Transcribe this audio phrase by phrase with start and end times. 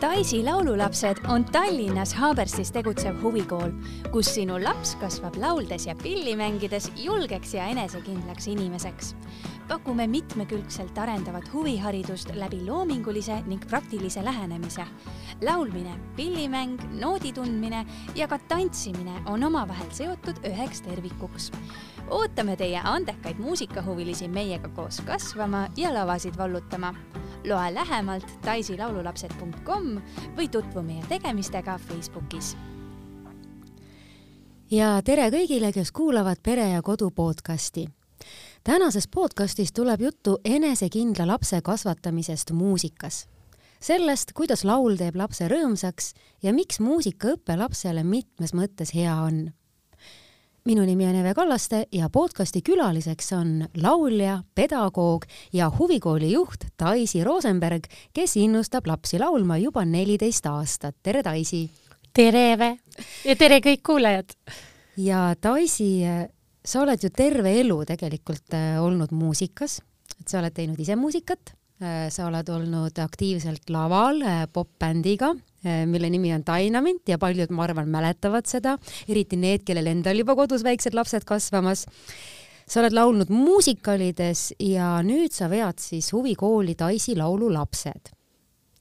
[0.00, 3.70] Daisy laululapsed on Tallinnas Haaberstis tegutsev huvikool,
[4.12, 9.14] kus sinu laps kasvab lauldes ja pilli mängides julgeks ja enesekindlaks inimeseks.
[9.68, 14.84] pakume mitmekülgselt arendavat huviharidust läbi loomingulise ning praktilise lähenemise.
[15.42, 21.52] laulmine, pillimäng, noodi tundmine ja ka tantsimine on omavahel seotud üheks tervikuks
[22.10, 26.94] ootame teie andekaid muusikahuvilisi meiega koos kasvama ja lavasid vallutama
[27.46, 30.00] loe lähemalt taislaululapsed.com
[30.36, 32.56] või tutvu meie tegemistega Facebookis.
[34.70, 37.86] ja tere kõigile, kes kuulavad Pere ja Kodu podcasti.
[38.64, 43.28] tänases podcastis tuleb juttu enesekindla lapse kasvatamisest muusikas
[43.80, 49.52] sellest, kuidas laul teeb lapse rõõmsaks ja miks muusikaõpe lapsele mitmes mõttes hea on
[50.66, 53.50] minu nimi on Eve Kallaste ja podcasti külaliseks on
[53.82, 55.22] laulja, pedagoog
[55.54, 60.96] ja huvikooli juht Daisy Rosenberg, kes innustab lapsi laulma juba neliteist aastat.
[61.02, 61.68] tere, Daisy!
[62.12, 62.70] tere, Eve!
[63.24, 64.34] ja tere kõik kuulajad!
[64.98, 66.02] ja Daisy,
[66.66, 69.78] sa oled ju terve elu tegelikult äh, olnud muusikas,
[70.18, 75.30] et sa oled teinud ise muusikat, äh, sa oled olnud aktiivselt laval äh, popbändiga
[75.86, 78.76] mille nimi on Dynamit ja paljud, ma arvan, mäletavad seda,
[79.08, 81.86] eriti need, kellel endal juba kodus väiksed lapsed kasvamas.
[82.66, 88.12] sa oled laulnud muusikalides ja nüüd sa vead siis huvikooli Daisy laululapsed.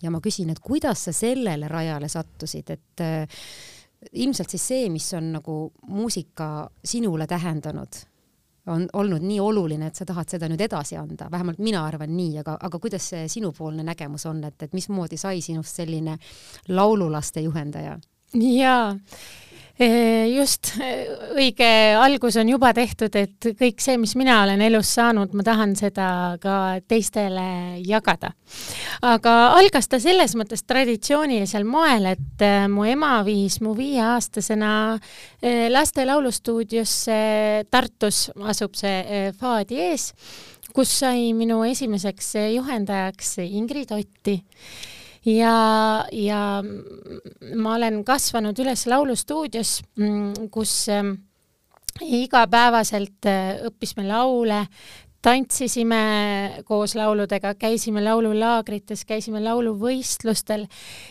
[0.02, 3.28] ja ma küsin, et kuidas sa sellele rajale sattusid, et äh,
[4.14, 8.06] ilmselt siis see, mis on nagu muusika sinule tähendanud
[8.68, 12.40] on olnud nii oluline, et sa tahad seda nüüd edasi anda, vähemalt mina arvan nii,
[12.42, 16.18] aga, aga kuidas see sinupoolne nägemus on, et, et mismoodi sai sinust selline
[16.70, 18.00] laululaste juhendaja?
[18.36, 18.96] jaa
[19.78, 20.72] just,
[21.36, 21.68] õige
[22.00, 26.08] algus on juba tehtud, et kõik see, mis mina olen elus saanud, ma tahan seda
[26.42, 26.56] ka
[26.88, 28.32] teistele jagada.
[29.04, 34.72] aga algas ta selles mõttes traditsioonilisel moel, et äh, mu ema viis mu viieaastasena
[35.70, 37.20] laste laulustuudiosse,
[37.70, 40.14] Tartus asub see Faadi ees,
[40.76, 44.40] kus sai minu esimeseks juhendajaks Ingrid Otti
[45.26, 46.42] ja, ja
[47.56, 51.16] ma olen kasvanud üles laulustuudios, mm, kus ähm,
[52.02, 54.66] igapäevaselt äh, õppis me laule,
[55.26, 60.68] tantsisime koos lauludega, käisime laululaagrites, käisime lauluvõistlustel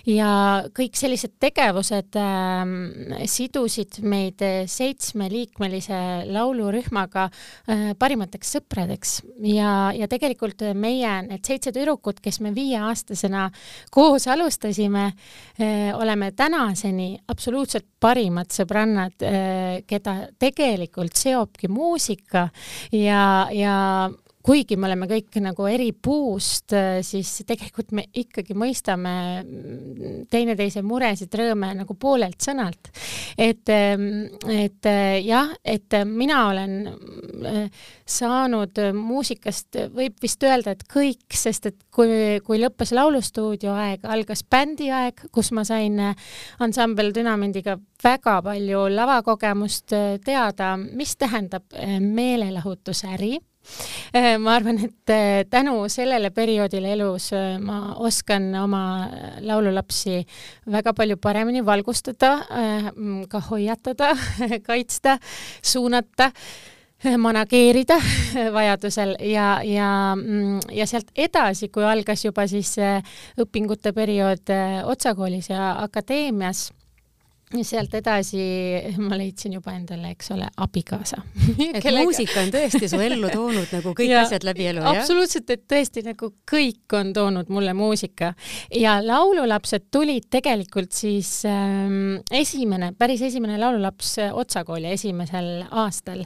[0.06, 0.28] ja
[0.76, 2.62] kõik sellised tegevused äh,
[3.30, 5.98] sidusid meid seitsmeliikmelise
[6.30, 9.16] laulurühmaga äh, parimateks sõpradeks.
[9.50, 13.48] Ja, ja tegelikult meie, need seitse tüdrukut, kes me viieaastasena
[13.94, 22.46] koos alustasime äh,, oleme tänaseni absoluutselt parimad sõbrannad äh,, keda tegelikult seobki muusika
[22.94, 23.74] ja, ja
[24.44, 29.14] kuigi me oleme kõik nagu eri puust, äh, siis tegelikult me ikkagi mõistame
[30.32, 32.90] teineteise muresid, rõõme nagu poolelt sõnalt.
[33.38, 37.70] et, ähm, et äh, jah, et mina olen äh,
[38.04, 44.44] saanud muusikast, võib vist öelda, et kõik, sest et kui, kui lõppes laulustuudio aeg, algas
[44.44, 45.96] bändi aeg, kus ma sain
[46.60, 51.64] ansambel Dünamendiga väga palju lavakogemust teada, mis tähendab
[52.00, 53.53] meelelahutusäri Äh,
[54.38, 58.82] ma arvan, et äh, tänu sellele perioodile elus äh, ma oskan oma
[59.40, 60.20] laululapsi
[60.70, 62.36] väga palju paremini valgustada,
[63.28, 64.12] ka hoiatada,
[64.68, 65.18] kaitsta,
[65.62, 66.30] suunata
[67.18, 67.98] manageerida
[68.52, 69.16] vajadusel.
[69.20, 72.76] Ja, ja, mm, ja sealt edasi, kui algas juba siis
[73.40, 74.54] õpingute periood
[74.88, 76.70] Otsa koolis ja akadeemias
[77.62, 78.40] sealt edasi
[78.98, 81.20] ma leidsin juba endale, eks ole, abikaasa.
[81.74, 82.02] Et kellega...
[82.02, 84.98] muusika on tõesti su ellu toonud nagu kõik ja, asjad läbi elu, jah?
[85.02, 88.32] absoluutselt, et tõesti nagu kõik on toonud mulle muusika.
[88.74, 96.24] Ja laululapsed tulid tegelikult siis ähm, esimene, päris esimene laululaps Otsa kooli esimesel aastal.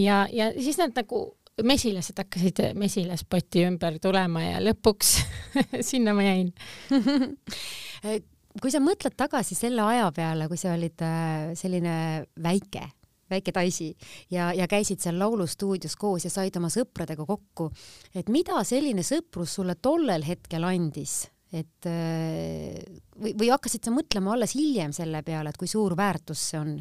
[0.00, 1.26] Ja, ja siis nad nagu
[1.62, 5.16] mesilased hakkasid mesilaspoti ümber tulema ja lõpuks
[5.92, 6.50] sinna ma jäin
[8.62, 11.96] kui sa mõtled tagasi selle aja peale, kui sa olid äh, selline
[12.42, 12.84] väike,
[13.30, 13.90] väike Daisy
[14.32, 17.70] ja, ja käisid seal laulustuudios koos ja said oma sõpradega kokku,
[18.14, 21.24] et mida selline sõprus sulle tollel hetkel andis?
[21.54, 22.80] et äh,
[23.14, 26.72] või, või hakkasid sa mõtlema alles hiljem selle peale, et kui suur väärtus see on?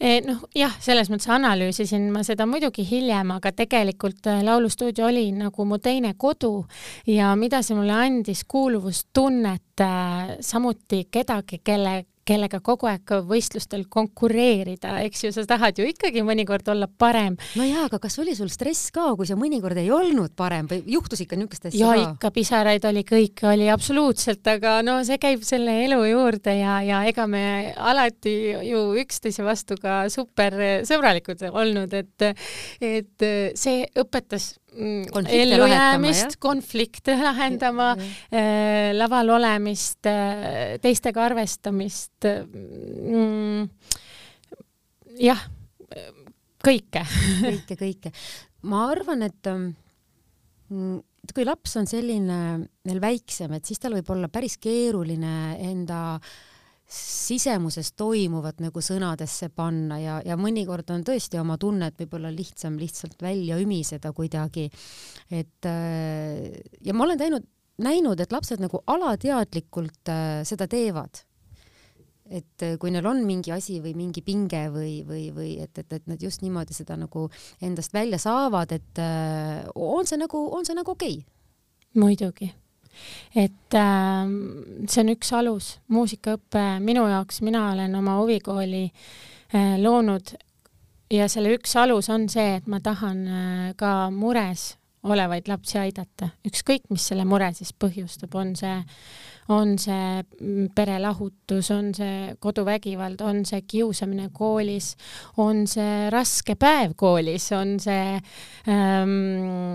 [0.00, 5.26] Eh, noh, jah, selles mõttes analüüsisin ma seda muidugi hiljem, aga tegelikult äh, laulustuudio oli
[5.36, 6.64] nagu mu teine kodu
[7.06, 14.98] ja mida see mulle andis, kuuluvustunnet, äh, samuti kedagi, kelle kellega kogu aeg võistlustel konkureerida,
[15.06, 17.36] eks ju, sa tahad ju ikkagi mõnikord olla parem.
[17.58, 20.82] no jaa, aga kas oli sul stress ka, kui sa mõnikord ei olnud parem või
[20.94, 22.06] juhtus ikka niisugust asja ka?
[22.06, 27.02] ikka, pisaraid oli, kõike oli absoluutselt, aga no see käib selle elu juurde ja, ja
[27.10, 27.44] ega me
[27.76, 28.36] alati
[28.70, 30.56] ju üksteise vastu ka super
[30.88, 32.28] sõbralikud olnud, et,
[32.80, 37.92] et see õpetas ellujäämist, konflikte lahendama,
[38.32, 43.68] äh, laval olemist, äh, teistega arvestamist mm,.
[45.20, 45.42] jah,
[46.64, 47.04] kõike
[47.46, 48.14] kõike, kõike.
[48.70, 51.02] ma arvan, et mm,
[51.34, 52.38] kui laps on selline
[52.88, 55.36] veel väiksem, et siis tal võib olla päris keeruline
[55.68, 56.32] enda äh,
[56.92, 63.22] sisemuses toimuvat nagu sõnadesse panna ja, ja mõnikord on tõesti oma tunnet võib-olla lihtsam lihtsalt
[63.22, 64.68] välja ümiseda kuidagi.
[65.30, 66.52] et äh,
[66.84, 67.46] ja ma olen teinud,
[67.82, 71.24] näinud, et lapsed nagu alateadlikult äh, seda teevad.
[72.28, 75.92] et äh, kui neil on mingi asi või mingi pinge või, või, või et, et,
[75.92, 77.28] et nad just niimoodi seda nagu
[77.60, 79.04] endast välja saavad, et
[79.74, 81.30] on see nagu, on see nagu okei okay.?
[81.92, 82.52] muidugi
[83.34, 84.30] et äh,
[84.88, 90.34] see on üks alus, muusikaõpe minu jaoks, mina olen oma huvikooli äh, loonud
[91.12, 94.72] ja selle üks alus on see, et ma tahan äh, ka mures
[95.02, 98.76] olevaid lapsi aidata, ükskõik, mis selle mure siis põhjustab, on see,
[99.50, 104.92] on see mm, perelahutus, on see koduvägivald, on see kiusamine koolis,
[105.42, 108.20] on see raske päev koolis, on see
[108.70, 109.72] ähm,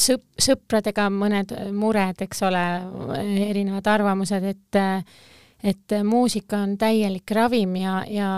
[0.00, 2.64] sõp-, sõpradega mõned mured, eks ole,
[3.48, 4.82] erinevad arvamused, et
[5.64, 8.30] et muusika on täielik ravim ja, ja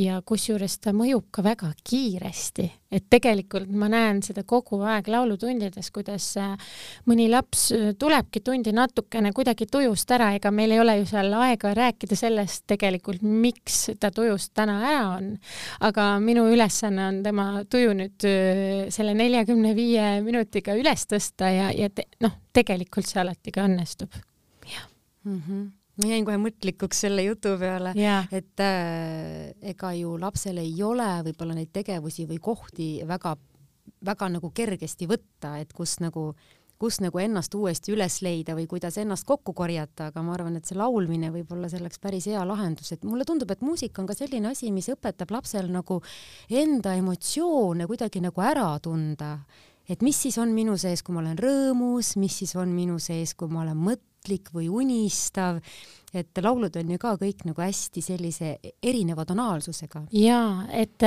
[0.00, 5.90] ja kusjuures ta mõjub ka väga kiiresti, et tegelikult ma näen seda kogu aeg laulutundides,
[5.94, 6.54] kuidas äh,
[7.10, 11.34] mõni laps äh, tulebki tundi natukene kuidagi tujust ära, ega meil ei ole ju seal
[11.40, 15.32] aega rääkida sellest tegelikult, miks ta tujust täna ära on.
[15.80, 21.68] aga minu ülesanne on tema tuju nüüd äh, selle neljakümne viie minutiga üles tõsta ja,
[21.76, 24.16] ja te, noh, tegelikult see alati ka õnnestub.
[24.66, 24.88] jah
[25.24, 25.68] mm -hmm
[26.00, 31.08] ma jäin kohe mõtlikuks selle jutu peale yeah., et äh, ega ju lapsel ei ole
[31.26, 33.36] võib-olla neid tegevusi või kohti väga,
[34.06, 36.30] väga nagu kergesti võtta, et kus nagu,
[36.80, 40.68] kus nagu ennast uuesti üles leida või kuidas ennast kokku korjata, aga ma arvan, et
[40.68, 44.16] see laulmine võib olla selleks päris hea lahendus, et mulle tundub, et muusika on ka
[44.16, 46.00] selline asi, mis õpetab lapsel nagu
[46.48, 49.36] enda emotsioone kuidagi nagu ära tunda
[49.90, 53.34] et mis siis on minu sees, kui ma olen rõõmus, mis siis on minu sees,
[53.34, 55.60] kui ma olen mõttes, mõtlik või unistav,
[56.12, 60.02] et laulud on ju ka kõik nagu hästi sellise erineva tonaalsusega.
[60.12, 61.02] jaa, et,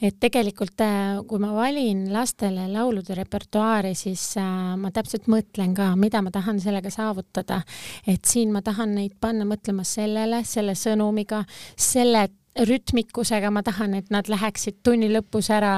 [0.00, 0.82] et tegelikult
[1.26, 6.60] kui ma valin lastele laulude repertuaari, siis äh, ma täpselt mõtlen ka, mida ma tahan
[6.60, 7.62] sellega saavutada.
[8.06, 11.44] et siin ma tahan neid panna mõtlema sellele, selle sõnumiga,
[11.76, 15.74] selle rütmikusega, ma tahan, et nad läheksid tunni lõpus ära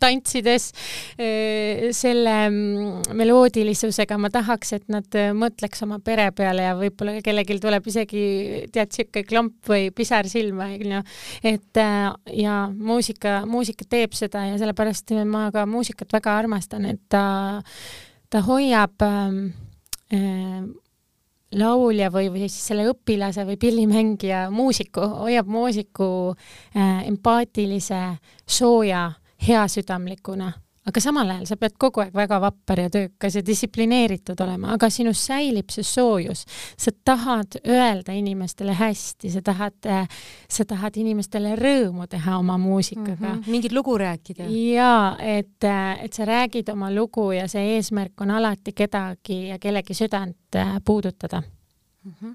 [0.00, 0.68] tantsides
[1.16, 7.86] selle mm, meloodilisusega, ma tahaks, et nad mõtleks oma pere peale ja võib-olla kellelgi tuleb
[7.88, 8.24] isegi
[8.74, 11.02] tead siuke klamp või pisar silma, onju.
[11.46, 12.08] et äh,
[12.42, 17.60] ja muusika, muusika teeb seda ja sellepärast ma ka muusikat väga armastan, et ta,
[18.30, 20.66] ta hoiab äh,
[21.56, 28.02] laulja või, või siis selle õpilase või pillimängija, muusiku, hoiab muusiku äh, empaatilise,
[28.46, 29.08] sooja,
[29.48, 30.52] heasüdamlikuna
[30.86, 34.90] aga samal ajal sa pead kogu aeg väga vapper ja töökas ja distsiplineeritud olema, aga
[34.92, 36.44] sinus säilib see soojus.
[36.78, 39.90] sa tahad öelda inimestele hästi, sa tahad,
[40.48, 43.42] sa tahad inimestele rõõmu teha oma muusikaga mm.
[43.42, 43.50] -hmm.
[43.50, 44.46] mingit lugu rääkida.
[44.48, 45.64] jaa, et,
[46.02, 50.36] et sa räägid oma lugu ja see eesmärk on alati kedagi ja kellegi südant
[50.84, 51.42] puudutada
[52.04, 52.12] mm.
[52.22, 52.34] -hmm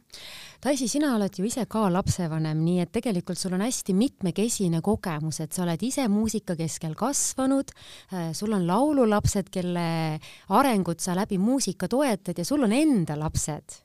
[0.62, 5.40] Daisy, sina oled ju ise ka lapsevanem, nii et tegelikult sul on hästi mitmekesine kogemus,
[5.42, 7.74] et sa oled ise muusika keskel kasvanud,
[8.14, 10.20] äh, sul on laululapsed, kelle
[10.54, 13.82] arengut sa läbi muusika toetad ja sul on enda lapsed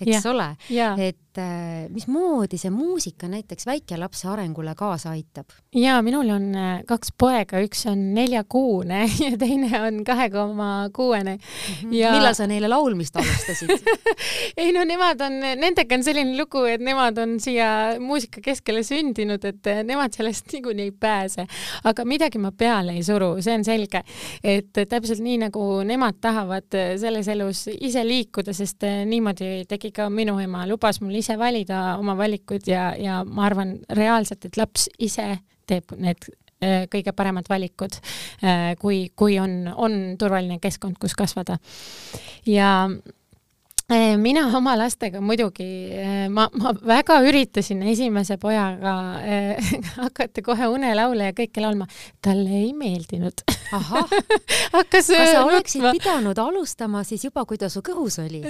[0.00, 0.26] eks yeah.
[0.26, 5.52] ole yeah., et äh, mismoodi see muusika näiteks väikelapse arengule kaasa aitab?
[5.74, 11.36] ja minul on äh, kaks poega, üks on neljakuune ja teine on kahe koma kuuene.
[11.38, 11.92] Mhm.
[11.94, 13.70] ja millal sa neile laulmist alustasid
[14.62, 17.68] ei no nemad on, nendega on selline lugu, et nemad on siia
[18.02, 21.46] muusika keskele sündinud, et äh, nemad sellest niikuinii ei pääse.
[21.84, 24.02] aga midagi ma peale ei suru, see on selge,
[24.42, 29.92] et täpselt nii nagu nemad tahavad äh, selles elus ise liikuda, sest niimoodi tegi tegi
[29.92, 34.56] ka minu ema, lubas mul ise valida oma valikud ja, ja ma arvan reaalselt, et
[34.56, 35.26] laps ise
[35.68, 36.28] teeb need
[36.64, 37.98] äh, kõige paremad valikud,
[38.44, 41.58] äh, kui, kui on, on turvaline keskkond, kus kasvada.
[42.48, 42.88] ja
[43.92, 51.26] mina oma lastega muidugi, eh, ma, ma väga üritasin esimese pojaga äh, hakata kohe unelaule
[51.28, 51.84] ja kõike laulma,
[52.24, 53.44] talle ei meeldinud.
[53.76, 54.08] ahah
[54.76, 55.92] hakkas kas sa oleksid nutma.
[55.98, 58.40] pidanud alustama siis juba, kui ta su kõhus oli?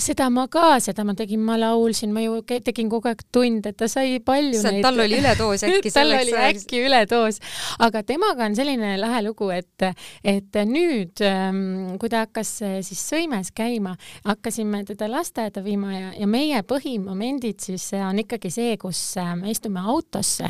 [0.00, 3.88] seda ma ka, seda ma tegin, ma laulsin, ma ju tegin kogu aeg tunde, ta
[3.90, 4.84] sai palju sa, neid.
[4.86, 6.64] tal oli üledoos äkki tal oli ajaks.
[6.64, 7.42] äkki üledoos,
[7.84, 9.90] aga temaga on selline lahe lugu, et,
[10.24, 12.56] et nüüd, ähm, kui ta hakkas
[12.88, 18.20] siis sõimes käima, hakkas hakkasime teda lasteaeda viima ja, ja meie põhimomendid siis äh, on
[18.22, 20.46] ikkagi see, kus äh, me istume autosse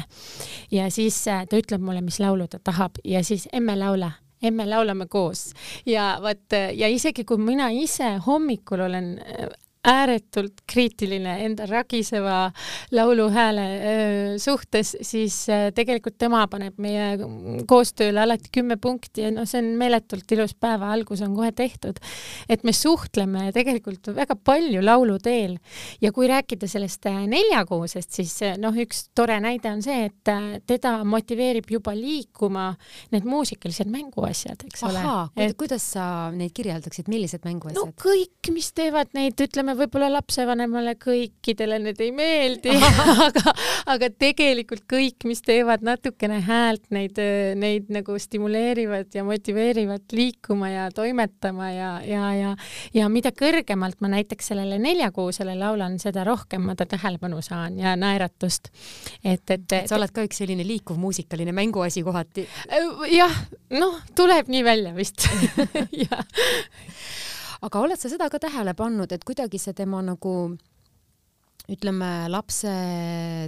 [0.70, 4.12] ja siis äh, ta ütleb mulle, mis laulu ta tahab ja siis emme laula
[4.44, 5.54] emme laulame koos.
[5.86, 9.14] Ja vot ja isegi kui mina ise hommikul olen
[9.84, 12.38] ääretult kriitiline enda ragiseva
[12.94, 13.66] lauluhääle
[14.40, 15.36] suhtes, siis
[15.74, 17.18] tegelikult tema paneb meie
[17.68, 22.00] koostööle alati kümme punkti ja noh, see on meeletult ilus päeva algus on kohe tehtud.
[22.48, 25.58] et me suhtleme tegelikult väga palju laulu teel
[26.02, 30.32] ja kui rääkida sellest neljakuusest, siis noh, üks tore näide on see, et
[30.66, 32.70] teda motiveerib juba liikuma
[33.12, 35.04] need muusikalised mänguasjad, eks ole.
[35.36, 35.56] Et...
[35.58, 37.80] kuidas sa neid kirjeldaksid, millised mänguasjad?
[37.80, 42.74] no kõik, mis teevad neid, ütleme, võib-olla lapsevanemale kõikidele need ei meeldi
[43.26, 43.54] aga,
[43.94, 47.18] aga tegelikult kõik, mis teevad natukene häält, neid,
[47.60, 52.54] neid nagu stimuleerivad ja motiveerivad liikuma ja toimetama ja, ja, ja,
[52.94, 57.96] ja mida kõrgemalt ma näiteks sellele neljakuusele laulan, seda rohkem ma ta tähelepanu saan ja
[57.98, 58.70] naeratust.
[59.24, 62.46] et, et, et sa oled ka üks selline liikuv muusikaline mänguasi kohati.
[63.12, 63.38] jah,
[63.74, 65.28] noh, tuleb nii välja vist
[66.04, 66.24] jah
[67.64, 70.34] aga oled sa seda ka tähele pannud, et kuidagi see tema nagu
[71.64, 72.70] ütleme, lapse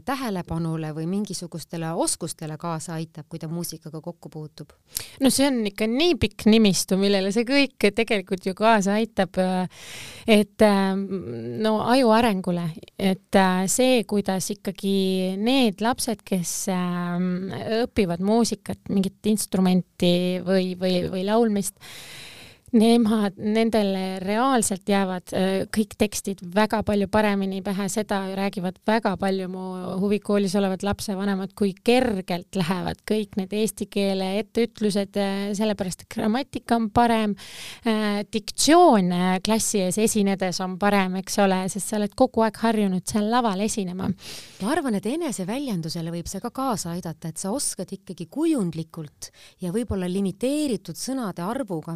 [0.08, 4.72] tähelepanule või mingisugustele oskustele kaasa aitab, kui ta muusikaga kokku puutub?
[5.20, 9.36] no see on ikka nii pikk nimistu, millele see kõik tegelikult ju kaasa aitab.
[10.26, 16.54] et no aju arengule, et see, kuidas ikkagi need lapsed, kes
[17.82, 21.76] õpivad muusikat, mingit instrumenti või, või, või laulmist
[22.74, 29.46] nemad, nendele reaalselt jäävad äh, kõik tekstid väga palju paremini pähe, seda räägivad väga palju
[29.52, 29.66] mu
[30.02, 36.78] huvikoolis olevad lapsevanemad, kui kergelt lähevad kõik need eesti keele etteütlused, äh, sellepärast et grammatika
[36.80, 37.36] on parem,
[37.86, 39.14] äh, diktsioon
[39.46, 43.62] klassi ees esinedes on parem, eks ole, sest sa oled kogu aeg harjunud seal laval
[43.62, 44.10] esinema.
[44.62, 49.30] ma arvan, et eneseväljendusele võib see ka kaasa aidata, et sa oskad ikkagi kujundlikult
[49.62, 51.94] ja võib-olla limiteeritud sõnade arvuga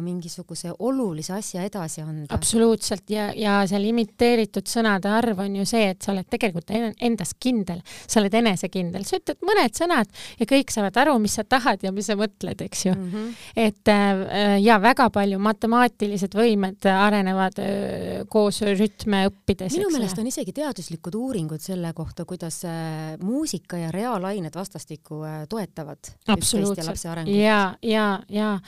[0.61, 2.33] mingisuguse olulise asja edasi anda.
[2.33, 7.33] absoluutselt ja, ja see limiteeritud sõnade arv on ju see, et sa oled tegelikult endas
[7.39, 11.83] kindel, sa oled enesekindel, sa ütled mõned sõnad ja kõik saavad aru, mis sa tahad
[11.83, 13.09] ja mis sa mõtled, eks ju mm.
[13.11, 13.33] -hmm.
[13.55, 19.77] et äh, ja väga palju matemaatilised võimed arenevad äh, koos rütme õppides.
[19.77, 25.47] minu meelest on isegi teaduslikud uuringud selle kohta, kuidas äh, muusika ja reaalained vastastikku äh,
[25.49, 26.13] toetavad.
[26.27, 28.59] absoluutselt ja, ja, ja,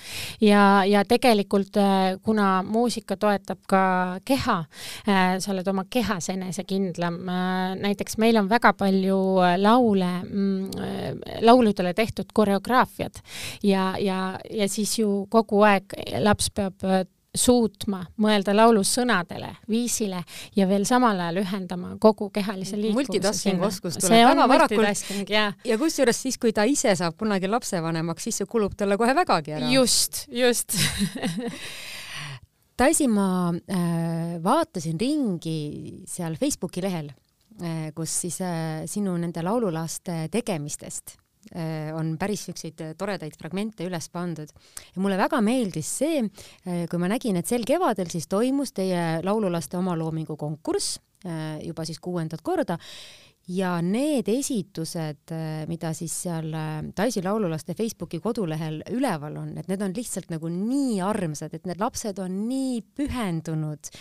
[0.42, 1.78] ja, ja tegelikult
[2.24, 3.84] kuna muusika toetab ka
[4.26, 4.58] keha,
[5.08, 7.20] äh, sa oled oma kehas enesekindlam.
[7.30, 13.20] Äh, näiteks meil on väga palju äh, laule, mm, lauludele tehtud koreograafiad
[13.64, 16.84] ja, ja, ja siis ju kogu aeg laps peab
[17.34, 20.20] suutma mõelda laulu sõnadele, viisile
[20.56, 23.00] ja veel samal ajal ühendama kogu kehalise liikumise.
[23.00, 28.30] multitasking oskus tuleb väga varakult ja, ja kusjuures siis, kui ta ise saab kunagi lapsevanemaks,
[28.30, 29.72] siis see kulub talle kohe vägagi ära.
[29.74, 30.78] just, just
[32.80, 35.58] Daisy, ma äh, vaatasin ringi
[36.10, 37.12] seal Facebooki lehel
[37.62, 41.18] äh,, kus siis äh, sinu nende laululaste tegemistest
[41.94, 46.22] on päris siukseid toredaid fragmente üles pandud ja mulle väga meeldis see,
[46.68, 51.86] äh, kui ma nägin, et sel kevadel siis toimus teie laululaste omaloomingu konkurss äh, juba
[51.86, 52.80] siis kuuendat korda
[53.52, 56.52] ja need esitused, äh, mida siis seal
[56.96, 61.68] Daisy äh, laululaste Facebooki kodulehel üleval on, et need on lihtsalt nagu nii armsad, et
[61.68, 63.92] need lapsed on nii pühendunud.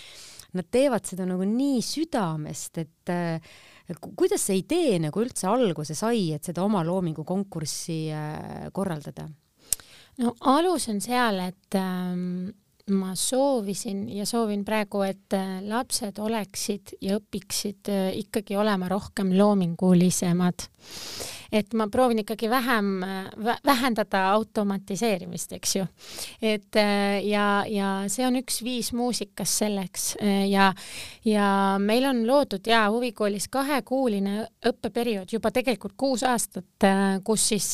[0.53, 3.55] Nad teevad seda nagu nii südamest, et äh,
[4.17, 8.05] kuidas see idee nagu üldse alguse sai, et seda oma loomingu konkurssi
[8.73, 9.29] korraldada?
[10.21, 12.53] no alus on seal, et ähm,
[12.91, 19.33] ma soovisin ja soovin praegu, et äh, lapsed oleksid ja õpiksid äh, ikkagi olema rohkem
[19.37, 20.67] loomingulisemad.
[21.53, 22.91] Et ma proovin ikkagi vähem
[23.45, 25.87] vä, vähendada automatiseerimist, eks ju.
[26.43, 26.79] et
[27.25, 30.07] ja, ja see on üks viis muusikas selleks
[30.49, 30.73] ja,
[31.25, 31.49] ja
[31.83, 36.89] meil on loodud ja huvikoolis kahekuuline õppeperiood juba tegelikult kuus aastat,
[37.25, 37.69] kus siis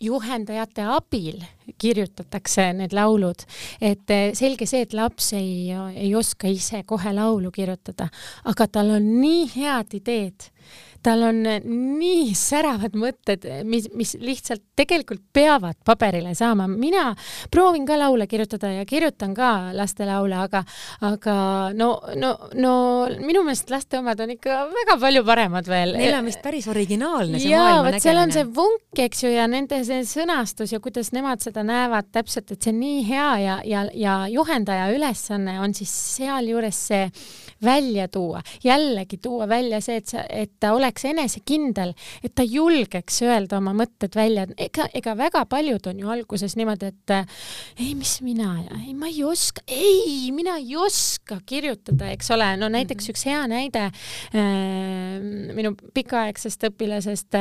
[0.00, 1.42] juhendajate abil
[1.78, 3.44] kirjutatakse need laulud,
[3.80, 8.08] et selge see, et laps ei, ei oska ise kohe laulu kirjutada,
[8.50, 10.50] aga tal on nii head ideed
[11.02, 16.66] tal on nii säravad mõtted, mis, mis lihtsalt tegelikult peavad paberile saama.
[16.68, 17.10] mina
[17.50, 20.62] proovin ka laule kirjutada ja kirjutan ka lastelaule, aga,
[21.06, 21.36] aga
[21.76, 22.74] no, no, no
[23.20, 25.96] minu meelest laste omad on ikka väga palju paremad veel.
[25.98, 28.04] Neil on vist päris originaalne see maailma nägemine.
[28.04, 32.10] seal on see vunk, eks ju, ja nende see sõnastus ja kuidas nemad seda näevad
[32.12, 37.06] täpselt, et see on nii hea ja, ja, ja juhendaja ülesanne on siis sealjuures see
[37.64, 41.92] välja tuua, jällegi tuua välja see, et sa, et ta oleks enesekindel,
[42.24, 46.90] et ta julgeks öelda oma mõtted välja, ega, ega väga paljud on ju alguses niimoodi,
[46.90, 47.14] et
[47.78, 52.52] ei, mis mina ja ei, ma ei oska, ei, mina ei oska kirjutada, eks ole,
[52.60, 53.14] no näiteks mhm.
[53.14, 55.20] üks hea näide äh,
[55.56, 57.40] minu pikaaegsest õpilasest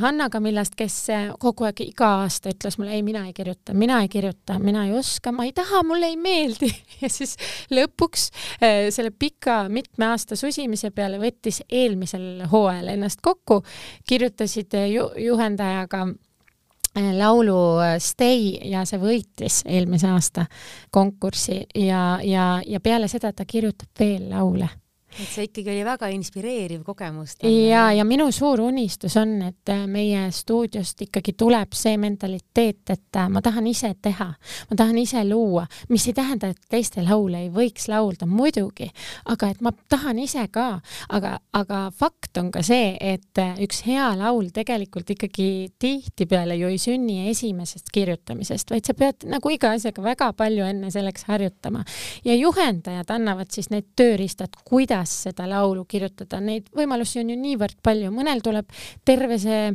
[0.00, 0.94] Hanna Kamillast, kes
[1.40, 4.92] kogu aeg iga aasta ütles mulle, ei, mina ei kirjuta, mina ei kirjuta, mina ei
[4.98, 6.68] oska, ma ei taha, mulle ei meeldi.
[7.04, 7.34] Ja siis
[7.72, 8.28] lõpuks
[8.62, 13.62] äh, selle pika mitme aasta susimise peale võttis eelmisel hooajal ennast kokku,
[14.08, 20.46] kirjutasid ju juhendajaga äh, laulu äh, Stay ja see võitis eelmise aasta
[20.92, 24.70] konkursi ja, ja, ja peale seda ta kirjutab veel laule
[25.14, 27.36] et see ikkagi oli väga inspireeriv kogemus.
[27.42, 33.18] ja, ja minu suur unistus on, et äh, meie stuudiost ikkagi tuleb see mentaliteet, et
[33.20, 34.28] äh, ma tahan ise teha,
[34.70, 38.90] ma tahan ise luua, mis ei tähenda, et teiste laule ei võiks laulda, muidugi,
[39.30, 43.84] aga et ma tahan ise ka, aga, aga fakt on ka see, et äh, üks
[43.86, 49.74] hea laul tegelikult ikkagi tihtipeale ju ei sünni esimesest kirjutamisest, vaid sa pead nagu iga
[49.76, 51.84] asjaga väga palju enne selleks harjutama
[52.26, 57.36] ja juhendajad annavad siis need tööriistad, kuidas kuidas seda laulu kirjutada, neid võimalusi on ju
[57.36, 58.66] niivõrd palju, mõnel tuleb
[59.04, 59.74] terve see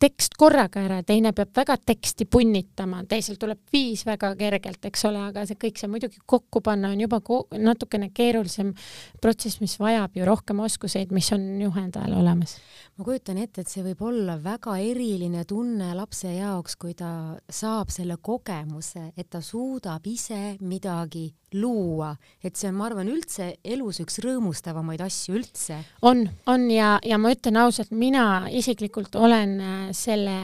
[0.00, 5.20] tekst korraga ära, teine peab väga teksti punnitama, teisel tuleb viis väga kergelt, eks ole,
[5.28, 7.20] aga see kõik see muidugi kokku panna on juba
[7.60, 8.72] natukene keerulisem
[9.20, 12.56] protsess, mis vajab ju rohkem oskuseid, mis on juhendajal olemas.
[12.96, 17.92] ma kujutan ette, et see võib olla väga eriline tunne lapse jaoks, kui ta saab
[17.92, 22.14] selle kogemuse, et ta suudab ise midagi luua,
[22.44, 25.80] et see on, ma arvan, üldse elus üks rõõmustavamaid asju üldse.
[26.06, 29.58] on, on ja, ja ma ütlen ausalt, mina isiklikult olen
[29.96, 30.36] selle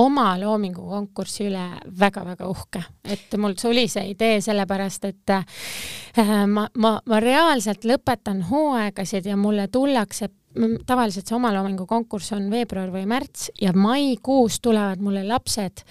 [0.00, 1.64] oma loomingu konkursi üle
[2.00, 8.40] väga-väga uhke, et mul suli see idee sellepärast, et äh, ma, ma, ma reaalselt lõpetan
[8.48, 10.30] hooaegasid ja mulle tullakse
[10.86, 15.84] tavaliselt see omaloomingu konkurss on veebruar või märts ja maikuus tulevad mulle lapsed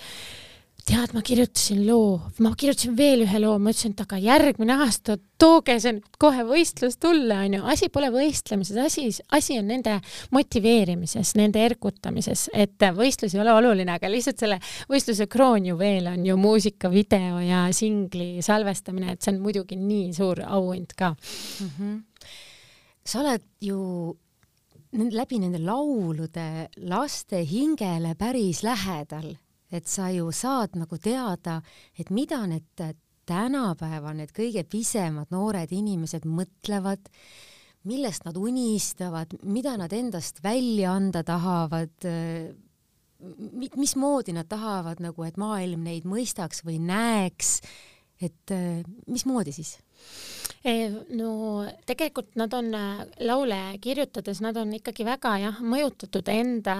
[0.86, 5.18] tead, ma kirjutasin loo, ma kirjutasin veel ühe loo, ma ütlesin, et aga järgmine aasta
[5.42, 7.62] tooge see nüüd kohe võistlus tulla, onju.
[7.74, 9.06] asi pole võistlemises, asi,
[9.38, 9.98] asi on nende
[10.34, 14.58] motiveerimises, nende ergutamises, et võistlus ei ole oluline, aga lihtsalt selle
[14.90, 20.98] võistluse kroonjuveel on ju muusikavideo ja singli salvestamine, et see on muidugi nii suur auhind
[20.98, 21.70] ka mm.
[21.78, 22.02] -hmm.
[23.06, 24.18] sa oled ju
[24.92, 29.32] läbi nende laulude laste hingele päris lähedal
[29.72, 31.62] et sa ju saad nagu teada,
[32.00, 32.84] et mida need
[33.30, 37.12] tänapäeval need kõige pisemad noored inimesed mõtlevad,
[37.88, 41.94] millest nad unistavad, mida nad endast välja anda tahavad,
[43.78, 47.60] mismoodi nad tahavad nagu, et maailm neid mõistaks või näeks,
[48.22, 48.54] et
[49.08, 49.78] mismoodi siis?
[51.18, 51.32] no
[51.90, 52.70] tegelikult nad on
[53.26, 56.76] laule kirjutades, nad on ikkagi väga jah, mõjutatud enda,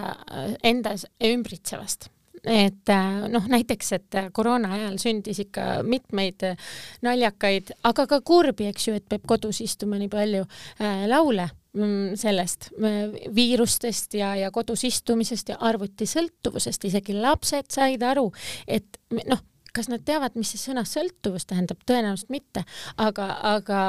[0.62, 2.12] endas ümbritsevast
[2.48, 6.70] et äh, noh, näiteks, et äh, koroona ajal sündis ikka mitmeid äh,
[7.06, 12.18] naljakaid, aga ka kurbi, eks ju, et peab kodus istuma nii palju äh, laule mm,
[12.20, 12.72] sellest
[13.36, 18.32] viirustest ja, ja kodus istumisest ja arvutisõltuvusest, isegi lapsed said aru,
[18.68, 19.00] et
[19.30, 22.64] noh, kas nad teavad, mis see sõna sõltuvus tähendab, tõenäoliselt mitte,
[23.02, 23.84] aga, aga,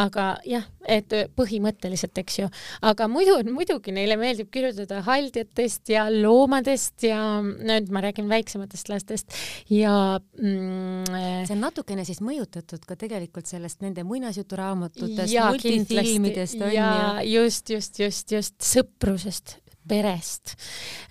[0.00, 2.48] aga jah, et põhimõtteliselt, eks ju,
[2.86, 9.36] aga muidu, muidugi neile meeldib kirjutada haldjatest ja loomadest ja nüüd ma räägin väiksematest lastest
[9.72, 9.92] ja
[10.38, 11.04] mm,
[11.46, 16.74] see on natukene siis mõjutatud ka tegelikult sellest nende muinasjuturaamatutest, multifilmidest on ju.
[16.80, 20.54] ja just, just, just, just sõprusest perest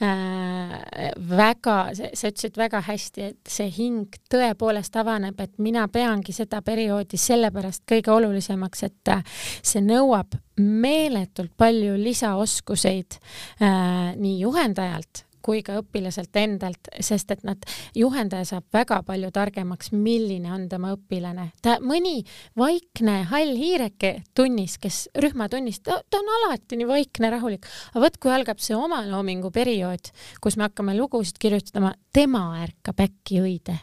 [0.03, 1.11] äh,.
[1.29, 7.19] väga, sa ütlesid väga hästi, et see hing tõepoolest avaneb, et mina peangi seda perioodi
[7.19, 9.13] sellepärast kõige olulisemaks, et
[9.61, 17.61] see nõuab meeletult palju lisaoskuseid äh, nii juhendajalt kui ka õpilaselt endalt, sest et nad,
[17.95, 21.49] juhendaja saab väga palju targemaks, milline on tema õpilane.
[21.61, 22.17] ta, mõni
[22.57, 28.33] vaikne hall hiireke tunnis, kes rühmatunnis, ta, on alati nii vaikne, rahulik, aga vot, kui
[28.33, 33.77] algab see omaloomingu periood, kus me hakkame lugusid kirjutama, tema ärkab äkki õide,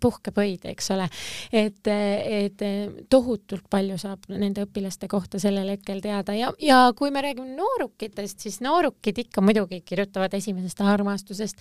[0.00, 1.08] puhkeb õide, eks ole.
[1.52, 2.64] et, et
[3.10, 8.40] tohutult palju saab nende õpilaste kohta sellel hetkel teada ja, ja kui me räägime noorukitest,
[8.46, 11.60] siis noorukid ikka muidugi kirjutavad esimesest armastusest,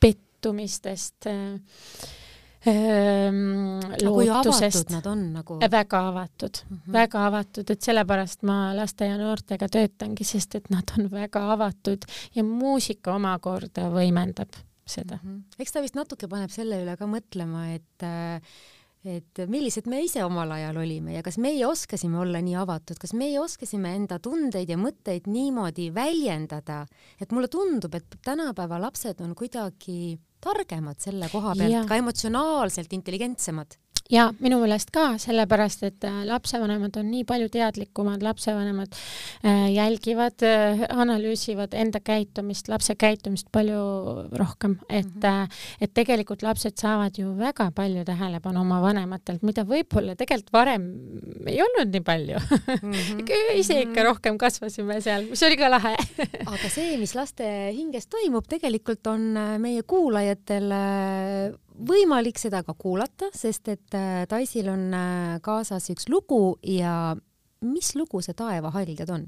[0.00, 1.60] pettumistest äh,
[4.02, 4.90] lootusest.
[4.90, 6.92] Nad on nagu väga avatud mm, -hmm.
[6.92, 12.04] väga avatud, et sellepärast ma laste ja noortega töötangi, sest et nad on väga avatud
[12.34, 14.56] ja muusika omakorda võimendab
[14.86, 15.28] seda mm.
[15.30, 15.42] -hmm.
[15.58, 18.40] eks ta vist natuke paneb selle üle ka mõtlema, et äh,
[19.04, 23.12] et millised me ise omal ajal olime ja kas meie oskasime olla nii avatud, kas
[23.16, 26.84] meie oskasime enda tundeid ja mõtteid niimoodi väljendada,
[27.20, 33.78] et mulle tundub, et tänapäeva lapsed on kuidagi targemad selle koha pealt, ka emotsionaalselt intelligentsemad
[34.14, 38.94] ja minu meelest ka, sellepärast et äh, lapsevanemad on nii palju teadlikumad, lapsevanemad
[39.44, 43.80] äh, jälgivad, äh, analüüsivad enda käitumist, lapse käitumist palju
[44.38, 45.48] rohkem, et -hmm.
[45.80, 50.88] et tegelikult lapsed saavad ju väga palju tähelepanu oma vanematelt, mida võib-olla tegelikult varem
[51.46, 52.92] ei olnud nii palju mm.
[52.92, 53.54] -hmm.
[53.54, 54.06] ise ikka mhm.
[54.08, 55.96] rohkem kasvasime seal, mis oli ka lahe
[56.46, 60.72] aga see, mis laste hinges toimub, tegelikult on meie kuulajatel
[61.74, 67.14] võimalik seda ka kuulata, sest et äh, Taisil on äh, kaasas üks lugu ja
[67.64, 69.26] mis lugu see Taevahaljad on?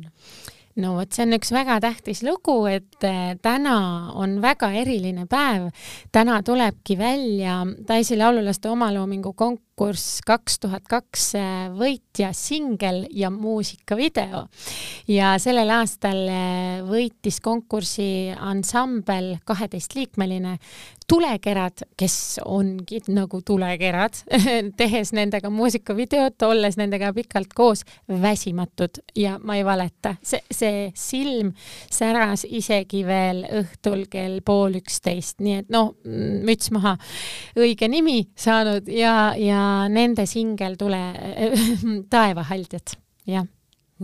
[0.77, 3.77] no vot, see on üks väga tähtis lugu, et äh, täna
[4.15, 5.71] on väga eriline päev.
[6.13, 9.33] täna tulebki välja Daisy laululaste omaloomingu
[9.77, 11.35] konkurss kaks tuhat kaks
[11.77, 14.47] võitja singel ja muusikavideo.
[15.09, 16.23] ja sellel aastal
[16.89, 20.57] võitis konkursi ansambel kaheteistliikmeline
[21.07, 24.17] tulekerad, kes ongi nagu tulekerad
[24.81, 29.03] tehes nendega muusikavideot, olles nendega pikalt koos, väsimatud.
[29.17, 31.53] Ja ma ei valeta, see, see silm
[31.93, 35.95] säras isegi veel õhtul kell pool üksteist, nii et noh,
[36.47, 36.97] müts maha,
[37.61, 41.01] õige nimi saanud ja, ja nende singel Tule
[42.13, 43.47] taevahaldjad, jah.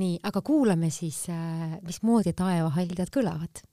[0.01, 3.65] nii, aga kuulame siis, äh, mismoodi taevahaldjad kõlavad.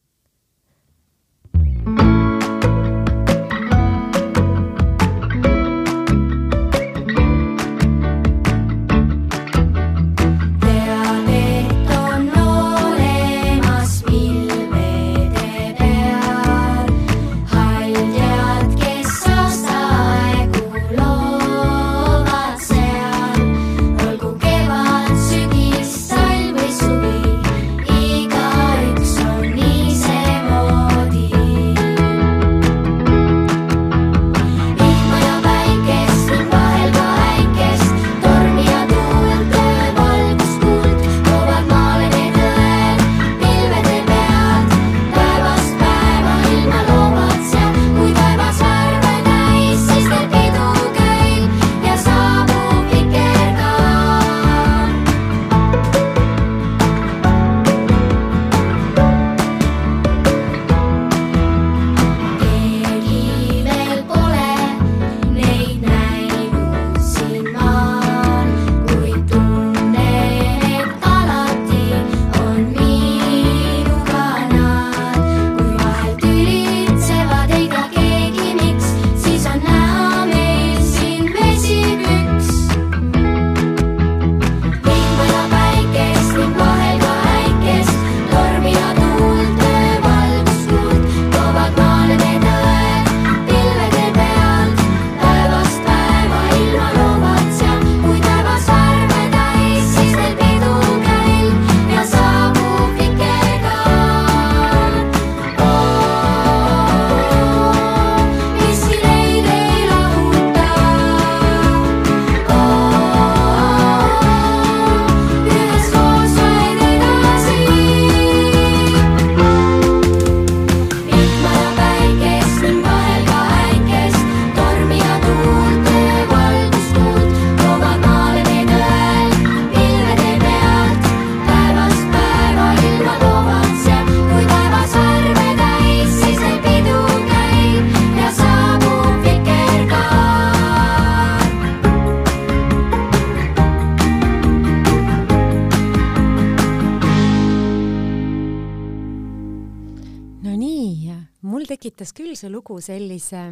[152.40, 153.46] See lugu sellise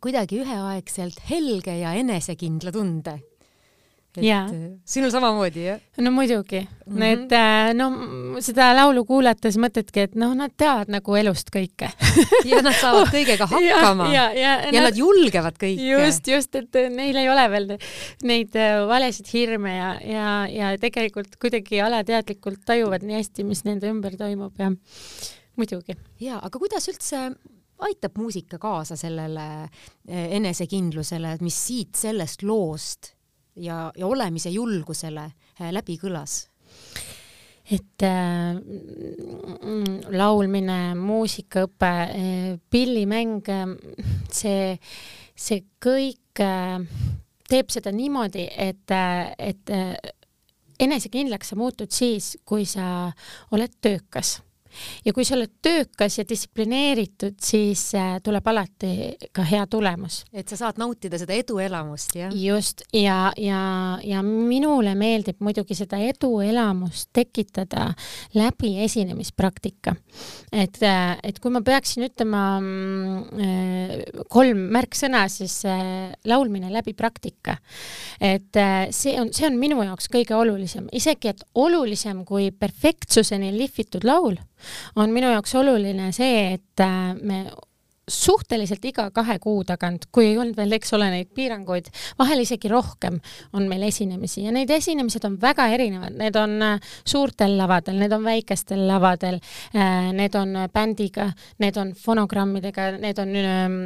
[0.00, 3.18] kuidagi üheaegselt helge ja enesekindla tunde
[4.12, 4.42] et Jaa.
[4.84, 5.78] sinul samamoodi, jah?
[6.04, 7.02] no muidugi mm, -hmm.
[7.02, 11.88] et äh, no seda laulu kuulates mõtledki, et noh, nad teavad nagu elust kõike
[12.50, 15.88] ja nad saavad kõigega hakkama ja, ja, ja, ja nad, nad julgevad kõike.
[15.94, 17.72] just, just, et neil ei ole veel
[18.28, 23.88] neid äh, valesid hirme ja, ja, ja tegelikult kuidagi alateadlikult tajuvad nii hästi, mis nende
[23.88, 24.74] ümber toimub ja
[25.56, 25.96] muidugi.
[26.20, 27.30] ja, aga kuidas üldse
[27.82, 33.12] aitab muusika kaasa sellele äh, enesekindlusele, mis siit sellest loost
[33.56, 35.24] ja, ja olemise julgusele
[35.60, 36.46] äh, läbi kõlas?
[37.72, 38.58] et äh,
[40.10, 43.46] laulmine, muusikaõpe äh,, pillimäng
[44.34, 44.74] see,
[45.38, 46.82] see kõik äh,
[47.48, 48.92] teeb seda niimoodi, et,
[49.38, 49.70] et
[50.80, 53.12] enesekindlaks sa muutud siis, kui sa
[53.52, 54.38] oled töökas
[55.04, 58.92] ja kui sa oled töökas ja distsiplineeritud, siis äh, tuleb alati
[59.34, 60.22] ka hea tulemus.
[60.32, 62.34] et sa saad nautida seda eduelamust, jah?
[62.36, 63.62] just, ja, ja,
[64.04, 67.90] ja minule meeldib muidugi seda eduelamust tekitada
[68.34, 69.94] läbi esinemispraktika.
[70.52, 75.62] et, äh, et kui ma peaksin ütlema mm, äh, kolm märksõna, siis
[76.28, 77.56] laulmine läbi praktika.
[78.20, 78.56] et
[78.90, 84.38] see on, see on minu jaoks kõige olulisem, isegi et olulisem kui perfektsuseni lihvitud laul
[84.96, 87.44] on minu jaoks oluline see, et äh, me
[88.10, 92.70] suhteliselt iga kahe kuu tagant, kui ei olnud veel, eks ole, neid piiranguid, vahel isegi
[92.70, 93.20] rohkem
[93.54, 98.12] on meil esinemisi ja neid esinemised on väga erinevad, need on äh, suurtel lavadel, need
[98.12, 99.38] on väikestel lavadel,
[99.76, 101.28] äh, need on bändiga,
[101.62, 103.36] need on fonogrammidega, need on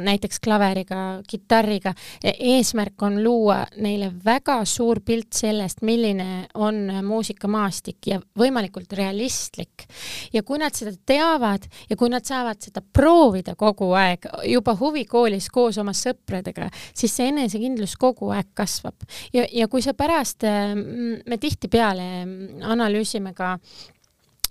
[0.07, 1.93] näiteks klaveriga, kitarriga.
[2.23, 9.85] Eesmärk on luua neile väga suur pilt sellest, milline on muusikamaastik ja võimalikult realistlik.
[10.33, 14.75] ja kui nad seda teavad ja kui nad saavad seda proovida kogu aeg, aeg juba
[14.79, 19.07] huvikoolis koos oma sõpradega, siis see enesekindlus kogu aeg kasvab.
[19.33, 22.09] ja, ja kui sa pärast, mm, me tihtipeale
[22.63, 23.57] analüüsime ka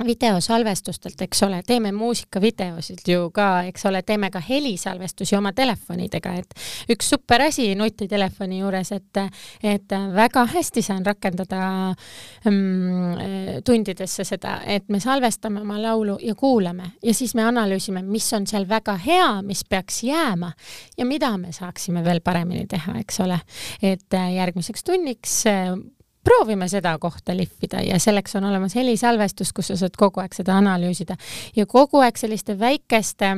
[0.05, 6.93] videosalvestustelt, eks ole, teeme muusikavideosid ju ka, eks ole, teeme ka helisalvestusi oma telefonidega, et
[6.93, 9.23] üks super asi nutitelefoni juures, et,
[9.65, 11.63] et väga hästi saan rakendada
[12.45, 18.29] mm, tundidesse seda, et me salvestame oma laulu ja kuulame ja siis me analüüsime, mis
[18.37, 20.53] on seal väga hea, mis peaks jääma
[20.99, 23.41] ja mida me saaksime veel paremini teha, eks ole.
[23.83, 25.45] et järgmiseks tunniks
[26.27, 30.57] proovime seda kohta lihvida ja selleks on olemas helisalvestus, kus sa saad kogu aeg seda
[30.59, 31.17] analüüsida.
[31.57, 33.37] Ja kogu aeg selliste väikeste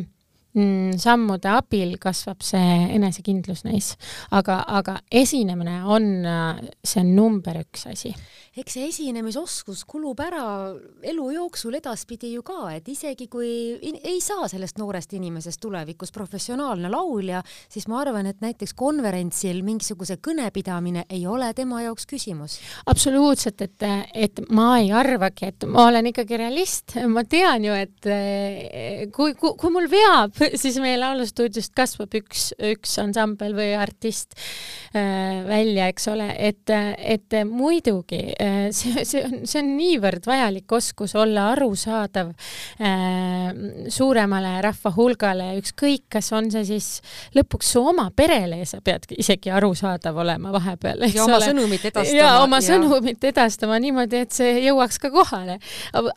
[1.01, 3.95] sammude abil kasvab see enesekindlus neis.
[4.31, 6.11] aga, aga esinemine on
[6.85, 8.15] see number üks asi
[8.59, 10.43] eks see esinemisoskus kulub ära
[11.07, 16.91] elu jooksul edaspidi ju ka, et isegi kui ei saa sellest noorest inimesest tulevikus professionaalne
[16.91, 22.59] laulja, siis ma arvan, et näiteks konverentsil mingisuguse kõne pidamine ei ole tema jaoks küsimus.
[22.87, 28.11] absoluutselt, et, et ma ei arvagi, et ma olen ikkagi realist, ma tean ju, et
[29.15, 34.37] kui, kui, kui mul veab, siis meie laulustuudiost kasvab üks, üks ansambel või artist
[34.95, 40.73] äh, välja, eks ole, et, et muidugi Äh, see, see on, see on niivõrd vajalik
[40.77, 42.31] oskus olla arusaadav
[42.79, 43.49] äh,
[43.91, 46.89] suuremale rahva hulgale, ükskõik, kas on see siis
[47.37, 51.03] lõpuks su oma perele, sa pead isegi arusaadav olema vahepeal.
[51.11, 51.51] ja oma ole.
[51.51, 52.19] sõnumit edastama.
[52.19, 52.67] ja oma ja.
[52.69, 55.59] sõnumit edastama niimoodi, et see jõuaks ka kohale.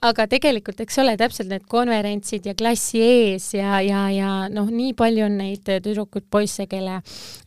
[0.02, 4.93] aga tegelikult, eks ole, täpselt need konverentsid ja klassi ees ja, ja, ja noh, nii
[4.97, 7.00] palju on neid tüdrukuid-poisse, kelle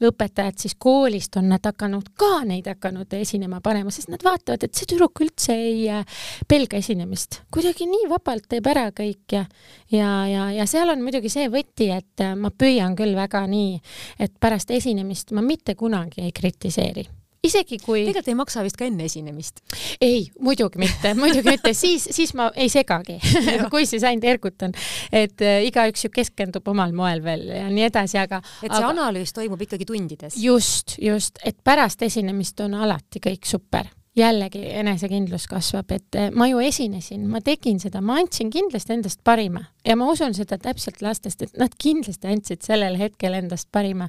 [0.04, 4.74] õpetajad siis koolist on nad hakanud ka neid hakanud esinema panema, sest nad vaatavad, et
[4.74, 9.44] see tüdruk üldse ei äh, pelga esinemist, kuidagi nii vabalt teeb ära kõik ja
[9.92, 13.76] ja, ja, ja seal on muidugi see võti, et äh, ma püüan küll väga nii,
[14.18, 17.08] et pärast esinemist ma mitte kunagi ei kritiseeri
[17.44, 19.62] isegi kui tegelikult ei maksa vist ka enne esinemist?
[20.02, 23.18] ei, muidugi mitte, muidugi mitte, siis, siis ma ei segagi
[23.72, 24.74] kui siis ainult ergutan,
[25.12, 28.94] et äh, igaüks ju keskendub omal moel veel ja nii edasi, aga et see aga,
[28.94, 30.38] analüüs toimub ikkagi tundides?
[30.40, 33.90] just, just, et pärast esinemist on alati kõik super.
[34.14, 39.24] Jällegi enesekindlus kasvab, et eh, ma ju esinesin, ma tegin seda, ma andsin kindlasti endast
[39.26, 44.08] parima ja ma usun seda täpselt lastest, et nad kindlasti andsid sellel hetkel endast parima.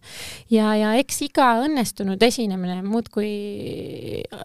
[0.52, 3.32] ja, ja eks iga õnnestunud esinemine muudkui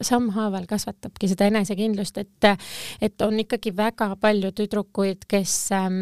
[0.06, 2.50] sammhaaval kasvatabki seda enesekindlust, et,
[3.00, 6.00] et on ikkagi väga palju tüdrukuid, kes ähm,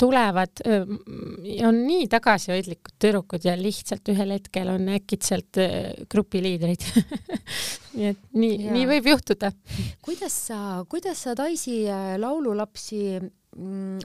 [0.00, 0.98] tulevad ähm,,
[1.66, 6.84] on nii tagasihoidlikud tüdrukud ja lihtsalt ühel hetkel on äkitselt äh, grupiliidrid
[7.96, 9.52] nii et nii, nii võib juhtuda.
[10.04, 13.18] kuidas sa, kuidas sa Daisy äh, laululapsi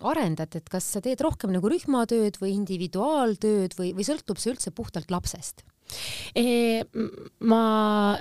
[0.01, 4.73] arendad, et kas sa teed rohkem nagu rühmatööd või individuaaltööd või, või sõltub see üldse
[4.73, 5.62] puhtalt lapsest?
[6.34, 6.81] E,
[7.45, 7.60] ma,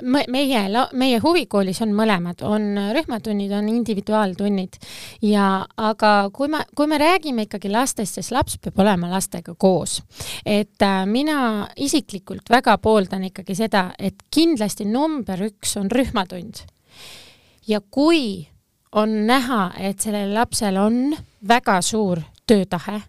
[0.04, 0.60] meie,
[0.92, 4.76] meie huvikoolis on mõlemad, on rühmatunnid, on individuaaltunnid
[5.24, 5.46] ja
[5.80, 10.02] aga kui me, kui me räägime ikkagi lastest, siis laps peab olema lastega koos.
[10.44, 16.66] et äh, mina isiklikult väga pooldan ikkagi seda, et kindlasti number üks on rühmatund.
[17.66, 18.44] ja kui
[18.94, 21.16] on näha, et sellel lapsel on
[21.48, 23.00] väga suur töötahe,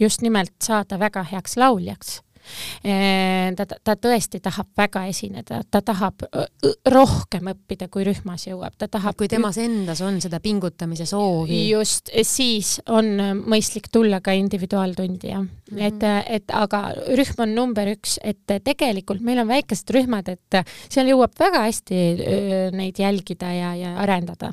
[0.00, 2.20] just nimelt saada väga heaks lauljaks
[3.56, 6.24] ta, ta tõesti tahab väga esineda, ta tahab
[6.88, 9.16] rohkem õppida, kui rühmas jõuab, ta tahab.
[9.18, 11.62] kui temas endas on seda pingutamise soovi.
[11.70, 13.12] just, siis on
[13.44, 15.82] mõistlik tulla ka individuaaltundi jah mm, -hmm.
[15.86, 16.82] et, et aga
[17.18, 22.00] rühm on number üks, et tegelikult meil on väikesed rühmad, et seal jõuab väga hästi
[22.72, 24.52] neid jälgida ja, ja arendada.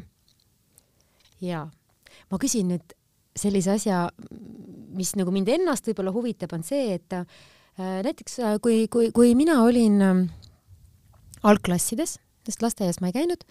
[1.41, 1.67] Ja
[2.31, 2.95] ma küsin nüüd
[3.37, 4.07] sellise asja,
[4.97, 7.13] mis nagu mind ennast võib-olla huvitab, on see, et
[7.77, 10.21] Äh, näiteks äh, kui, kui, kui mina olin ähm,
[11.45, 12.15] algklassides,
[12.47, 13.43] sest lasteaias ma ei käinud,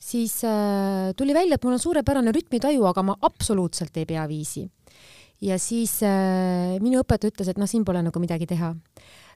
[0.00, 4.64] siis äh, tuli välja, et mul on suurepärane rütmitaju, aga ma absoluutselt ei pea viisi.
[5.44, 8.74] Ja siis äh, minu õpetaja ütles, et noh, siin pole nagu midagi teha.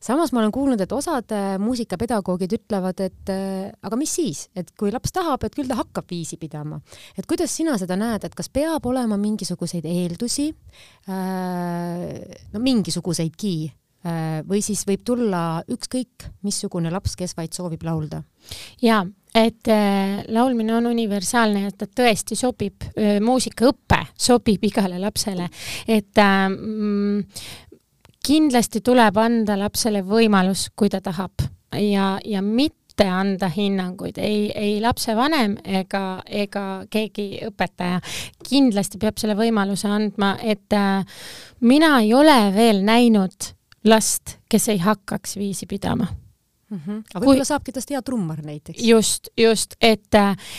[0.05, 4.75] samas ma olen kuulnud, et osad äh, muusikapedagoogid ütlevad, et äh, aga mis siis, et
[4.79, 6.81] kui laps tahab, et küll ta hakkab viisi pidama.
[7.17, 10.51] et kuidas sina seda näed, et kas peab olema mingisuguseid eeldusi
[11.09, 12.21] äh,,
[12.53, 13.57] no mingisuguseidki
[14.05, 18.23] Äh, või siis võib tulla ükskõik missugune laps, kes vaid soovib laulda.
[18.83, 19.01] ja
[19.35, 25.49] et äh, laulmine on universaalne ja ta tõesti sobib äh,, muusikaõpe sobib igale lapsele,
[25.89, 26.47] et äh,
[28.25, 31.45] kindlasti tuleb anda lapsele võimalus, kui ta tahab.
[31.75, 37.99] Ja, ja mitte anda hinnanguid, ei, ei lapsevanem ega, ega keegi õpetaja.
[38.49, 40.79] kindlasti peab selle võimaluse andma, et
[41.61, 43.51] mina ei ole veel näinud
[43.91, 46.07] last, kes ei hakkaks viisi pidama
[46.75, 46.81] mm.
[46.87, 47.03] -hmm.
[47.15, 47.51] aga võib-olla kui...
[47.53, 48.83] saabki tast hea trummar näiteks.
[48.83, 50.19] just, just, et,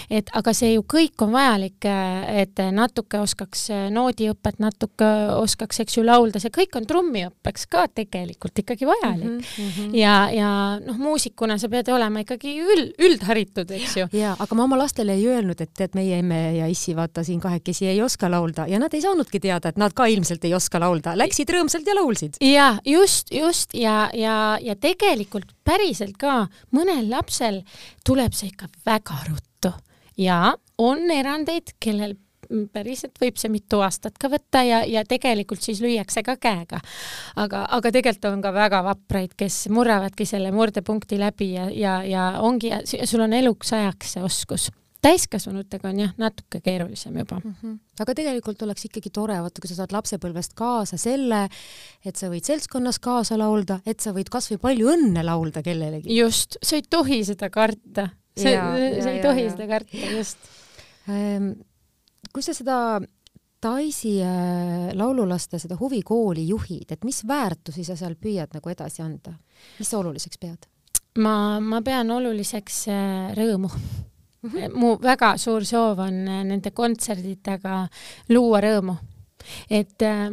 [0.10, 6.06] et aga see ju kõik on vajalik, et natuke oskaks noodiõpet, natuke oskaks, eks ju,
[6.06, 9.40] laulda, see kõik on trummiõppeks ka tegelikult ikkagi vajalik mm.
[9.40, 9.96] -hmm.
[9.98, 10.50] ja, ja
[10.86, 14.08] noh, muusikuna sa pead olema ikkagi üld, üldharitud, eks ju.
[14.14, 17.40] ja, aga ma oma lastele ei öelnud, et tead, meie emme ja issi, vaata siin
[17.40, 20.80] kahekesi ei oska laulda ja nad ei saanudki teada, et nad ka ilmselt ei oska
[20.80, 22.40] laulda, läksid rõõmsalt ja laulsid.
[22.42, 27.64] ja just, just ja, ja, ja tegelikult päriselt ka mõnel lapsel
[28.06, 29.74] tuleb see ikka väga ruttu
[30.18, 32.16] ja on erandeid, kellel
[32.74, 36.80] päriselt võib see mitu aastat ka võtta ja, ja tegelikult siis lüüakse ka käega.
[37.36, 42.26] aga, aga tegelikult on ka väga vapraid, kes murravadki selle murdepunkti läbi ja, ja, ja
[42.46, 44.70] ongi, sul on eluks ajaks see oskus
[45.06, 47.56] täiskasvanutega on jah, natuke keerulisem juba mm.
[47.62, 47.78] -hmm.
[48.04, 51.46] aga tegelikult oleks ikkagi tore, vaata, kui sa saad lapsepõlvest kaasa selle,
[52.06, 56.18] et sa võid seltskonnas kaasa laulda, et sa võid kasvõi palju õnne laulda kellelegi.
[56.18, 58.10] just, sa ei tohi seda karta.
[58.36, 58.50] sa,
[59.04, 59.52] sa ei tohi ja.
[59.56, 60.38] seda karta, just
[61.10, 61.52] ähm,.
[62.34, 63.02] kui sa seda
[63.66, 69.34] Daisy äh, laululaste seda huvikooli juhid, et mis väärtusi sa seal püüad nagu edasi anda,
[69.80, 70.68] mis sa oluliseks pead?
[71.18, 73.72] ma, ma pean oluliseks äh, rõõmu.
[74.74, 77.84] Mu väga suur soov on äh, nende kontserditega
[78.34, 78.98] luua rõõmu.
[79.70, 80.30] Et äh,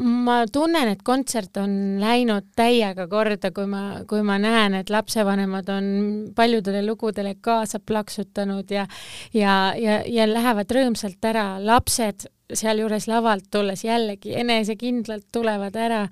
[0.00, 5.68] ma tunnen, et kontsert on läinud täiega korda, kui ma, kui ma näen, et lapsevanemad
[5.74, 5.90] on
[6.36, 8.86] paljudele lugudele kaasa plaksutanud ja
[9.34, 16.04] ja, ja, ja lähevad rõõmsalt ära, lapsed sealjuures lavalt tulles jällegi enesekindlalt tulevad ära,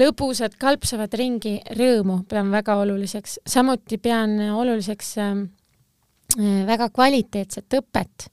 [0.00, 5.57] lõbusad, kalpsavad ringi, rõõmu pean väga oluliseks, samuti pean oluliseks Äh,
[6.36, 8.28] väga kvaliteetset õpet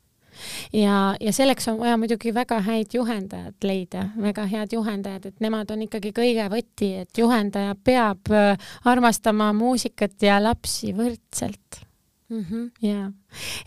[0.74, 5.72] ja, ja selleks on vaja muidugi väga häid juhendajad leida, väga head juhendajad, et nemad
[5.72, 11.82] on ikkagi kõige võti, et juhendaja peab äh, armastama muusikat ja lapsi võrdselt
[12.30, 12.46] mm.
[12.50, 12.72] -hmm.
[12.82, 13.12] ja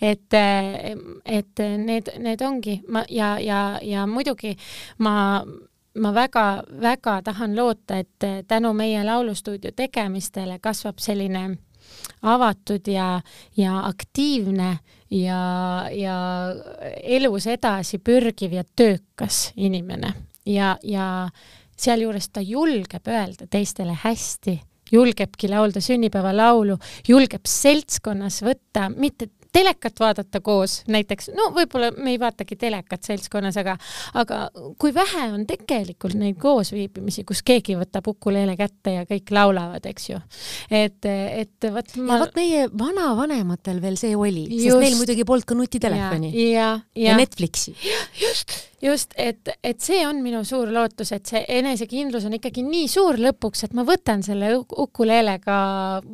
[0.01, 0.93] et, äh,
[1.25, 4.57] et need, need ongi ma ja, ja, ja muidugi
[4.99, 5.45] ma
[5.99, 11.59] ma väga-väga tahan loota, et tänu meie laulustuudio tegemistele kasvab selline
[12.23, 13.21] avatud ja,
[13.57, 14.79] ja aktiivne
[15.11, 15.43] ja,
[15.93, 16.17] ja
[17.03, 20.15] elus edasi pürgiv ja töökas inimene.
[20.49, 21.29] Ja, ja
[21.79, 24.59] sealjuures ta julgeb öelda teistele hästi,
[24.93, 32.21] julgebki laulda sünnipäevalaulu, julgeb seltskonnas võtta mitte telekat vaadata koos näiteks, no võib-olla me ei
[32.21, 33.77] vaatagi telekat seltskonnas, aga,
[34.19, 34.41] aga
[34.81, 40.11] kui vähe on tegelikult neid koosviibimisi, kus keegi võtab ukuleele kätte ja kõik laulavad, eks
[40.11, 40.21] ju.
[40.71, 42.21] et, et vot ma.
[42.25, 46.33] vot meie vanavanematel veel see oli, sest neil muidugi polnud ka nutitelefoni.
[46.35, 47.13] ja, ja, ja.
[47.13, 47.77] ja Netflixi.
[48.21, 52.87] just just, et, et see on minu suur lootus, et see enesekindlus on ikkagi nii
[52.91, 55.59] suur lõpuks, et ma võtan selle ukuleelega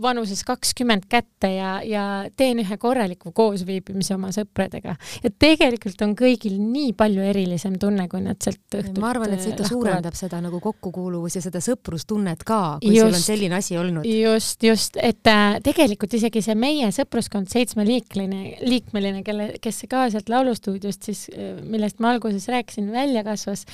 [0.02, 2.04] vanuses kakskümmend kätte ja, ja
[2.36, 4.96] teen ühe korraliku koosviibimise oma sõpradega.
[5.24, 9.44] ja tegelikult on kõigil nii palju erilisem tunne, kui nad sealt õhtult ma arvan, et
[9.44, 13.60] see ikka suurendab seda nagu kokkukuuluvus ja seda sõprustunnet ka, kui just, sul on selline
[13.60, 14.08] asi olnud.
[14.08, 20.32] just, just, et äh, tegelikult isegi see meie sõpruskond, seitsmeliikmeline, liikmeline, kelle, kes ka sealt
[20.32, 23.64] laulustuudiost siis, äh, millest ma alguses rääkisin, välja kasvas,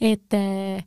[0.00, 0.84] et äh,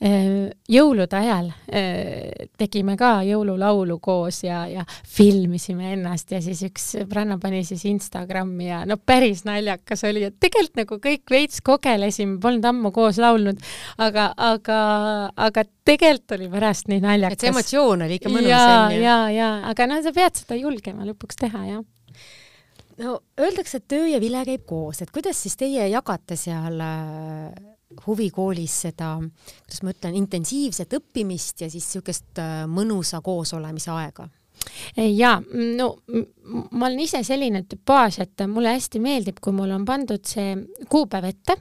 [0.00, 7.36] jõulude ajal äh, tegime ka jõululaulu koos ja, ja filmisime ennast ja siis üks sõbranna
[7.40, 12.64] pani siis Instagrami ja no päris naljakas oli, et tegelikult nagu kõik veits kogelesime, polnud
[12.70, 13.60] ammu koos laulnud,
[14.00, 14.80] aga, aga,
[15.36, 17.36] aga tegelikult oli pärast nii naljakas.
[17.36, 19.02] et see emotsioon oli ikka mõnus, onju.
[19.04, 21.84] ja, ja, ja, aga no sa pead seda julgema lõpuks teha, jah
[23.04, 27.69] no öeldakse, et töö ja vile käib koos, et kuidas siis teie jagate seal äh,
[28.06, 29.14] huvikoolis seda,
[29.64, 34.28] kuidas ma ütlen, intensiivset õppimist ja siis niisugust äh, mõnusa koosolemise aega?
[34.96, 35.38] ja
[35.78, 35.86] no
[36.70, 40.54] ma olen ise selline tüpaaž, et mulle hästi meeldib, kui mul on pandud see
[40.90, 41.56] kuupäev ette.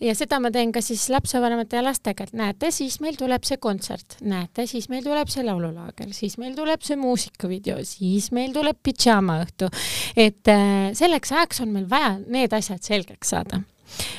[0.00, 3.56] Ja seda ma teen ka siis lapsevanemate ja lastega, et näete, siis meil tuleb see
[3.56, 8.76] kontsert, näete, siis meil tuleb see laululaager, siis meil tuleb see muusikavideo, siis meil tuleb
[8.84, 9.70] pidžaamaõhtu.
[10.16, 13.64] et äh, selleks ajaks on meil vaja need asjad selgeks saada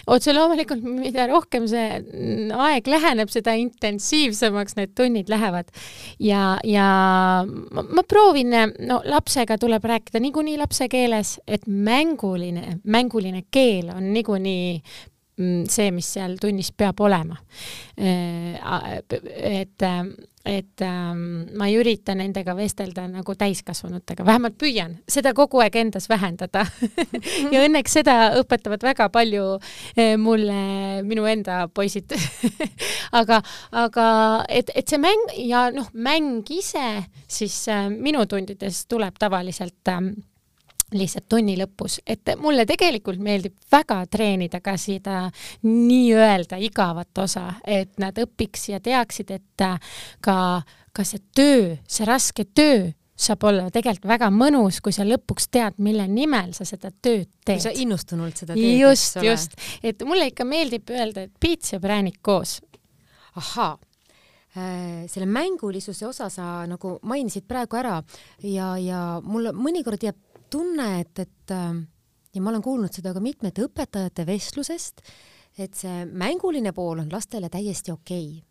[0.07, 2.01] otse loomulikult, mida rohkem see
[2.67, 5.71] aeg läheneb, seda intensiivsemaks need tunnid lähevad.
[6.19, 6.87] ja, ja
[7.45, 8.55] ma, ma proovin,
[8.87, 14.81] no lapsega tuleb rääkida niikuinii lapse keeles, et mänguline, mänguline keel on niikuinii
[15.37, 17.37] see, mis seal tunnis peab olema.
[17.97, 18.57] Äh,
[18.97, 19.83] et,
[20.47, 21.21] et ähm,
[21.57, 26.65] ma ei ürita nendega vestelda nagu täiskasvanutega, vähemalt püüan seda kogu aeg endas vähendada.
[27.51, 32.15] Ja õnneks seda õpetavad väga palju äh, mulle minu enda poisid.
[33.17, 33.37] Aga,
[33.71, 34.05] aga
[34.51, 40.11] et, et see mäng ja noh, mäng ise siis äh, minu tundides tuleb tavaliselt ähm,
[40.95, 45.25] lihtsalt tunni lõpus, et mulle tegelikult meeldib väga treenida ka seda
[45.67, 49.65] nii-öelda igavat osa, et nad õpiks ja teaksid, et
[50.21, 50.37] ka,
[50.91, 55.79] ka see töö, see raske töö saab olla tegelikult väga mõnus, kui sa lõpuks tead,
[55.83, 57.63] mille nimel sa seda tööd teed.
[57.65, 62.21] sa innustunult seda teed, just, just, et mulle ikka meeldib öelda, et piits ja präänik
[62.21, 62.59] koos.
[63.37, 63.77] ahhaa
[64.57, 67.97] äh, selle mängulisuse osa sa nagu mainisid praegu ära
[68.43, 70.17] ja, ja mulle mõnikord jääb
[70.49, 71.79] tunne, et, et äh,
[72.33, 75.01] ja ma olen kuulnud seda ka mitmete õpetajate vestlusest,
[75.57, 78.47] et see mänguline pool on lastele täiesti okei okay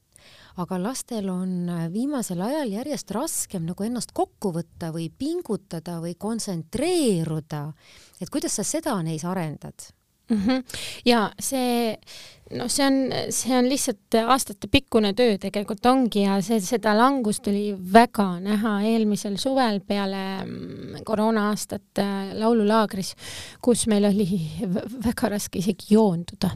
[0.56, 6.16] aga lastel on äh, viimasel ajal järjest raskem nagu ennast kokku võtta või pingutada või
[6.18, 7.62] kontsentreeruda.
[8.20, 9.90] et kuidas sa seda neis arendad?
[10.30, 10.36] Mm.
[10.36, 10.62] -hmm.
[11.04, 11.96] ja see,
[12.58, 13.00] noh, see on,
[13.30, 19.36] see on lihtsalt aastatepikkune töö tegelikult ongi ja see, seda langust oli väga näha eelmisel
[19.40, 23.14] suvel peale mm, koroona aastat äh, laululaagris,
[23.60, 24.40] kus meil oli
[25.08, 26.54] väga raske isegi joonduda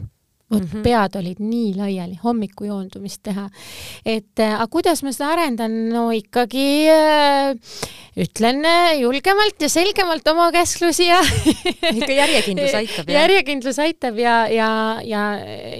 [0.51, 0.83] vot mm -hmm.
[0.83, 3.49] pead olid nii laiali, hommiku joondumist teha.
[4.05, 7.55] et äh, aga kuidas ma seda arendan, no ikkagi äh,
[8.17, 11.21] ütlen äh, julgemalt ja selgemalt oma käsklusi ja
[11.97, 13.09] ikka järjekindlus aitab.
[13.19, 14.71] järjekindlus aitab ja, ja,
[15.03, 15.23] ja,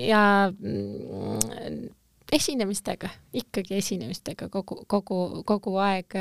[0.07, 0.24] ja
[0.59, 1.89] mm,
[2.32, 6.15] esinemistega, ikkagi esinemistega kogu, kogu, kogu aeg.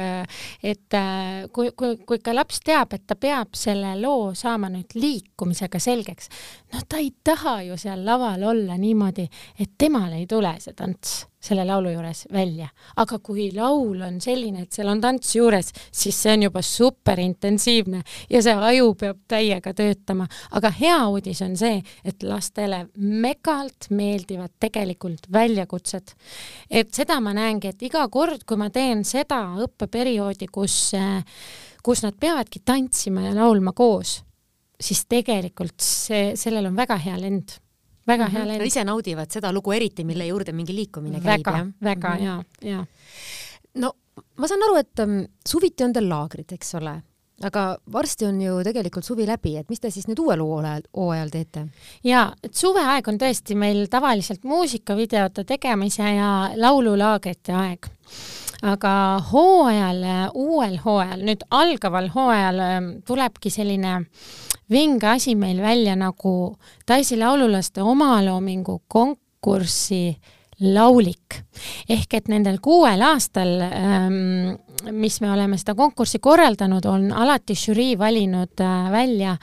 [0.62, 4.94] et äh, kui, kui, kui ka laps teab, et ta peab selle loo saama nüüd
[4.94, 6.30] liikumisega selgeks,
[6.74, 11.29] noh, ta ei taha ju seal laval olla niimoodi, et temale ei tule see tants
[11.40, 12.68] selle laulu juures välja.
[12.96, 18.02] aga kui laul on selline, et seal on tants juures, siis see on juba superintensiivne
[18.30, 20.28] ja see aju peab täiega töötama.
[20.50, 26.12] aga hea uudis on see, et lastele megalt meeldivad tegelikult väljakutsed.
[26.70, 30.92] et seda ma näengi, et iga kord, kui ma teen seda õppeperioodi, kus,
[31.82, 34.20] kus nad peavadki tantsima ja laulma koos,
[34.80, 37.56] siis tegelikult see, sellel on väga hea lend
[38.10, 38.36] väga -hmm.
[38.36, 38.58] hea.
[38.58, 41.66] Nad ise naudivad seda lugu eriti, mille juurde mingi liikumine käib, jah?
[41.82, 42.24] väga mm -hmm.
[42.24, 42.84] ja, ja.
[43.74, 43.94] no
[44.40, 46.94] ma saan aru, et um, suviti on teil laagrid, eks ole,
[47.46, 51.32] aga varsti on ju tegelikult suvi läbi, et mis te siis nüüd uuel hooajal, hooajal
[51.32, 51.64] teete?
[52.04, 57.90] ja, et suveaeg on tõesti meil tavaliselt muusikavideote tegemise ja laululaagrite aeg
[58.60, 58.92] aga
[59.30, 60.04] hooajal,
[60.36, 66.56] uuel hooajal, nüüd algaval hooajal um, tulebki selline äh, vinge asi meil välja nagu
[66.88, 70.16] Daisy laululaste omaloomingu konkursi
[70.60, 71.40] laulik.
[71.88, 74.52] Ehk et nendel kuuel aastal, ähm,
[74.92, 79.36] mis me oleme seda konkurssi korraldanud, on alati žürii valinud äh, välja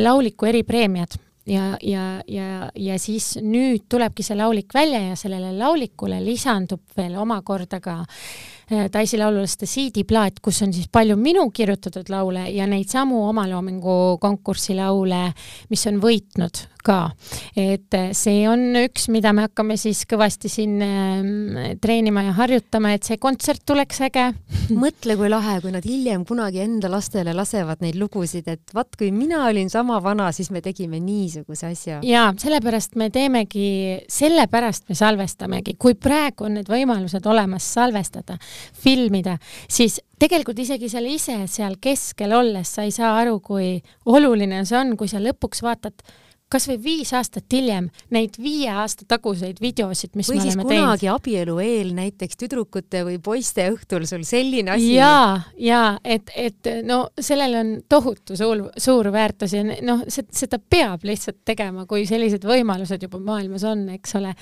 [0.00, 1.18] lauliku eripreemiad.
[1.50, 7.16] Ja, ja, ja, ja siis nüüd tulebki see laulik välja ja sellele laulikule lisandub veel
[7.18, 12.86] omakorda ka Äh, Daisy laululaste CD-plaat, kus on siis palju minu kirjutatud laule ja neid
[12.86, 15.24] samu omaloomingu konkursi laule,
[15.72, 17.12] mis on võitnud ka.
[17.56, 22.94] et äh, see on üks, mida me hakkame siis kõvasti siin äh, treenima ja harjutama,
[22.96, 24.26] et see kontsert tuleks äge.
[24.82, 29.10] mõtle, kui lahe, kui nad hiljem kunagi enda lastele lasevad neid lugusid, et vaat kui
[29.14, 32.00] mina olin sama vana, siis me tegime niisuguse asja.
[32.06, 33.70] ja sellepärast me teemegi,
[34.10, 38.38] sellepärast me salvestamegi, kui praegu on need võimalused olemas salvestada
[38.80, 39.36] filmida,
[39.68, 43.78] siis tegelikult isegi seal ise seal keskel olles sa ei saa aru, kui
[44.10, 46.04] oluline see on, kui sa lõpuks vaatad
[46.50, 50.66] kas või viis aastat hiljem neid viie aasta taguseid videosid, mis või me oleme teinud.
[50.66, 54.92] või siis kunagi abielu eel näiteks tüdrukute või poiste õhtul sul selline asi.
[54.96, 61.06] ja, ja et, et no sellel on tohutu suur, suur väärtus ja noh, seda peab
[61.06, 64.34] lihtsalt tegema, kui sellised võimalused juba maailmas on, eks ole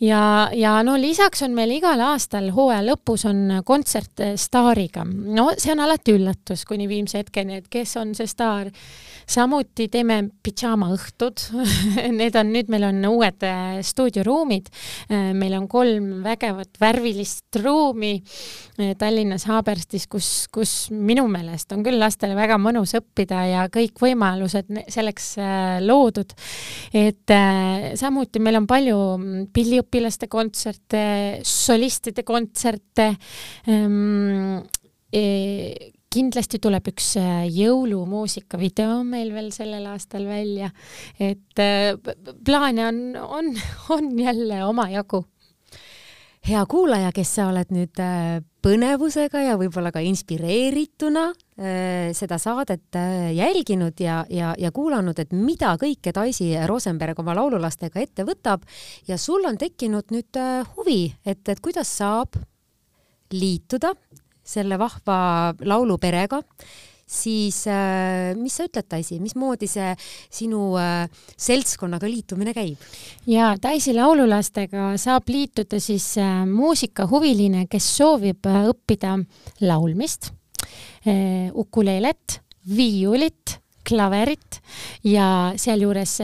[0.00, 5.04] ja, ja no lisaks on meil igal aastal hooaja lõpus on kontsert staariga.
[5.04, 8.70] no see on alati üllatus kuni viimse hetkeni, et kes on see staar.
[9.26, 11.46] samuti teeme pidžaamaõhtud
[12.18, 14.68] Need on, nüüd meil on uued äh, stuudioruumid.
[15.08, 18.16] Äh, meil on kolm vägevat värvilist ruumi
[18.98, 24.72] Tallinnas Haaberstis, kus, kus minu meelest on küll lastele väga mõnus õppida ja kõik võimalused
[24.90, 25.28] selleks
[25.84, 26.34] loodud.
[26.94, 27.34] et
[27.98, 28.98] samuti meil on palju
[29.54, 31.04] pilli õpilaste kontserte,
[31.46, 33.12] solistide kontserte
[33.68, 34.64] ähm,.
[35.14, 40.70] E, kindlasti tuleb üks äh, jõulumuusika video meil veel sellel aastal välja,
[41.22, 41.94] et äh,
[42.46, 43.52] plaane on, on,
[43.94, 45.24] on jälle omajagu
[46.44, 52.98] hea kuulaja, kes sa oled nüüd äh, põnevusega ja võib-olla ka inspireerituna äh, seda saadet
[53.00, 58.66] äh, jälginud ja, ja, ja kuulanud, et mida kõike Daisy Rosenberg oma laululastega ette võtab.
[59.08, 60.40] Ja sul on tekkinud nüüd
[60.76, 62.36] huvi, et, et kuidas saab
[63.32, 63.94] liituda
[64.44, 66.42] selle vahva lauluperega
[67.06, 69.92] siis äh, mis sa ütled, Daisy, mismoodi see
[70.32, 71.04] sinu äh,
[71.36, 72.80] seltskonnaga liitumine käib?
[73.28, 79.18] ja Daisy laululastega saab liituda siis äh, muusikahuviline, kes soovib õppida
[79.64, 80.32] laulmist,
[81.52, 82.38] ukuleelet,
[82.74, 84.62] viiulit klaverit
[85.04, 86.14] ja sealjuures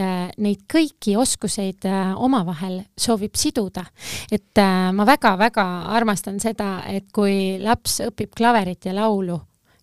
[0.41, 1.85] neid kõiki oskuseid
[2.17, 3.85] omavahel soovib siduda.
[4.33, 4.63] et
[4.97, 9.37] ma väga-väga armastan seda, et kui laps õpib klaverit ja laulu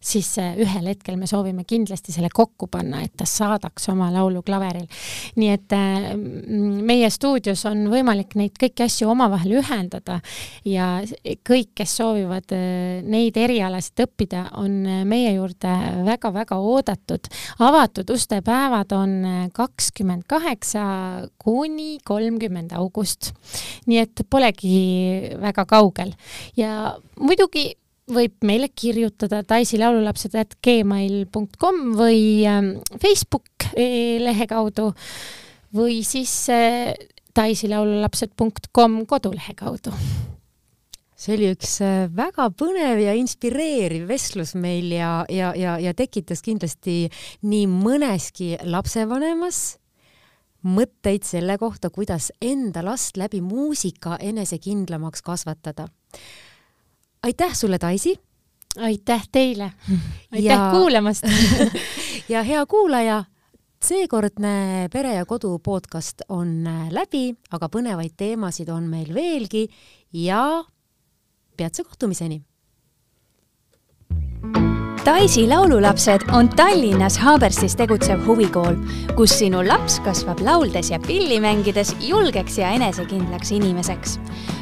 [0.07, 4.41] siis äh, ühel hetkel me soovime kindlasti selle kokku panna, et ta saadaks oma laulu
[4.45, 4.87] klaveril.
[5.35, 6.09] nii et äh,
[6.87, 10.19] meie stuudios on võimalik neid kõiki asju omavahel ühendada
[10.65, 10.89] ja
[11.47, 15.73] kõik, kes soovivad äh, neid erialasid õppida, on meie juurde
[16.07, 17.27] väga-väga oodatud.
[17.59, 19.17] avatud ustepäevad on
[19.53, 20.85] kakskümmend kaheksa
[21.37, 23.33] kuni kolmkümmend august.
[23.87, 24.77] nii et polegi
[25.41, 26.13] väga kaugel
[26.55, 27.73] ja muidugi
[28.13, 34.93] võib meile kirjutada Daisy laululapsed at gmail.com või ähm, Facebook e, lehe kaudu
[35.75, 36.93] või siis äh,
[37.37, 39.93] daisylaululapsed.com kodulehe kaudu.
[41.17, 46.43] see oli üks äh, väga põnev ja inspireeriv vestlus meil ja, ja, ja, ja tekitas
[46.45, 47.09] kindlasti
[47.41, 49.77] nii mõneski lapsevanemas
[50.67, 55.87] mõtteid selle kohta, kuidas enda last läbi muusika enesekindlamaks kasvatada
[57.23, 58.15] aitäh sulle, Daisy!
[58.79, 59.71] aitäh teile!
[60.31, 60.71] aitäh ja...
[60.71, 61.23] kuulamast
[62.33, 63.23] ja hea kuulaja,
[63.85, 69.67] seekordne Pere ja Kodu podcast on läbi, aga põnevaid teemasid on meil veelgi
[70.13, 70.63] ja
[71.57, 72.41] peatse kohtumiseni!
[75.07, 78.75] Daisy laululapsed on Tallinnas Haabersis tegutsev huvikool,
[79.15, 84.17] kus sinu laps kasvab lauldes ja pilli mängides julgeks ja enesekindlaks inimeseks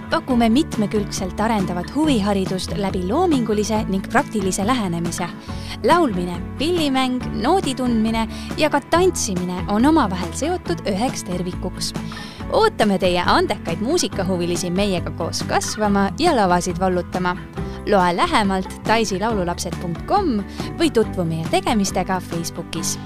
[0.09, 5.27] pakume mitmekülgselt arendavat huviharidust läbi loomingulise ning praktilise lähenemise.
[5.83, 8.27] laulmine, pillimäng, noodi tundmine
[8.57, 11.93] ja ka tantsimine on omavahel seotud üheks tervikuks.
[12.51, 17.35] ootame teie andekaid muusikahuvilisi meiega koos kasvama ja lavasid vallutama.
[17.91, 20.39] Loe lähemalt taislaululapsed.com
[20.79, 22.97] või tutvu meie tegemistega Facebookis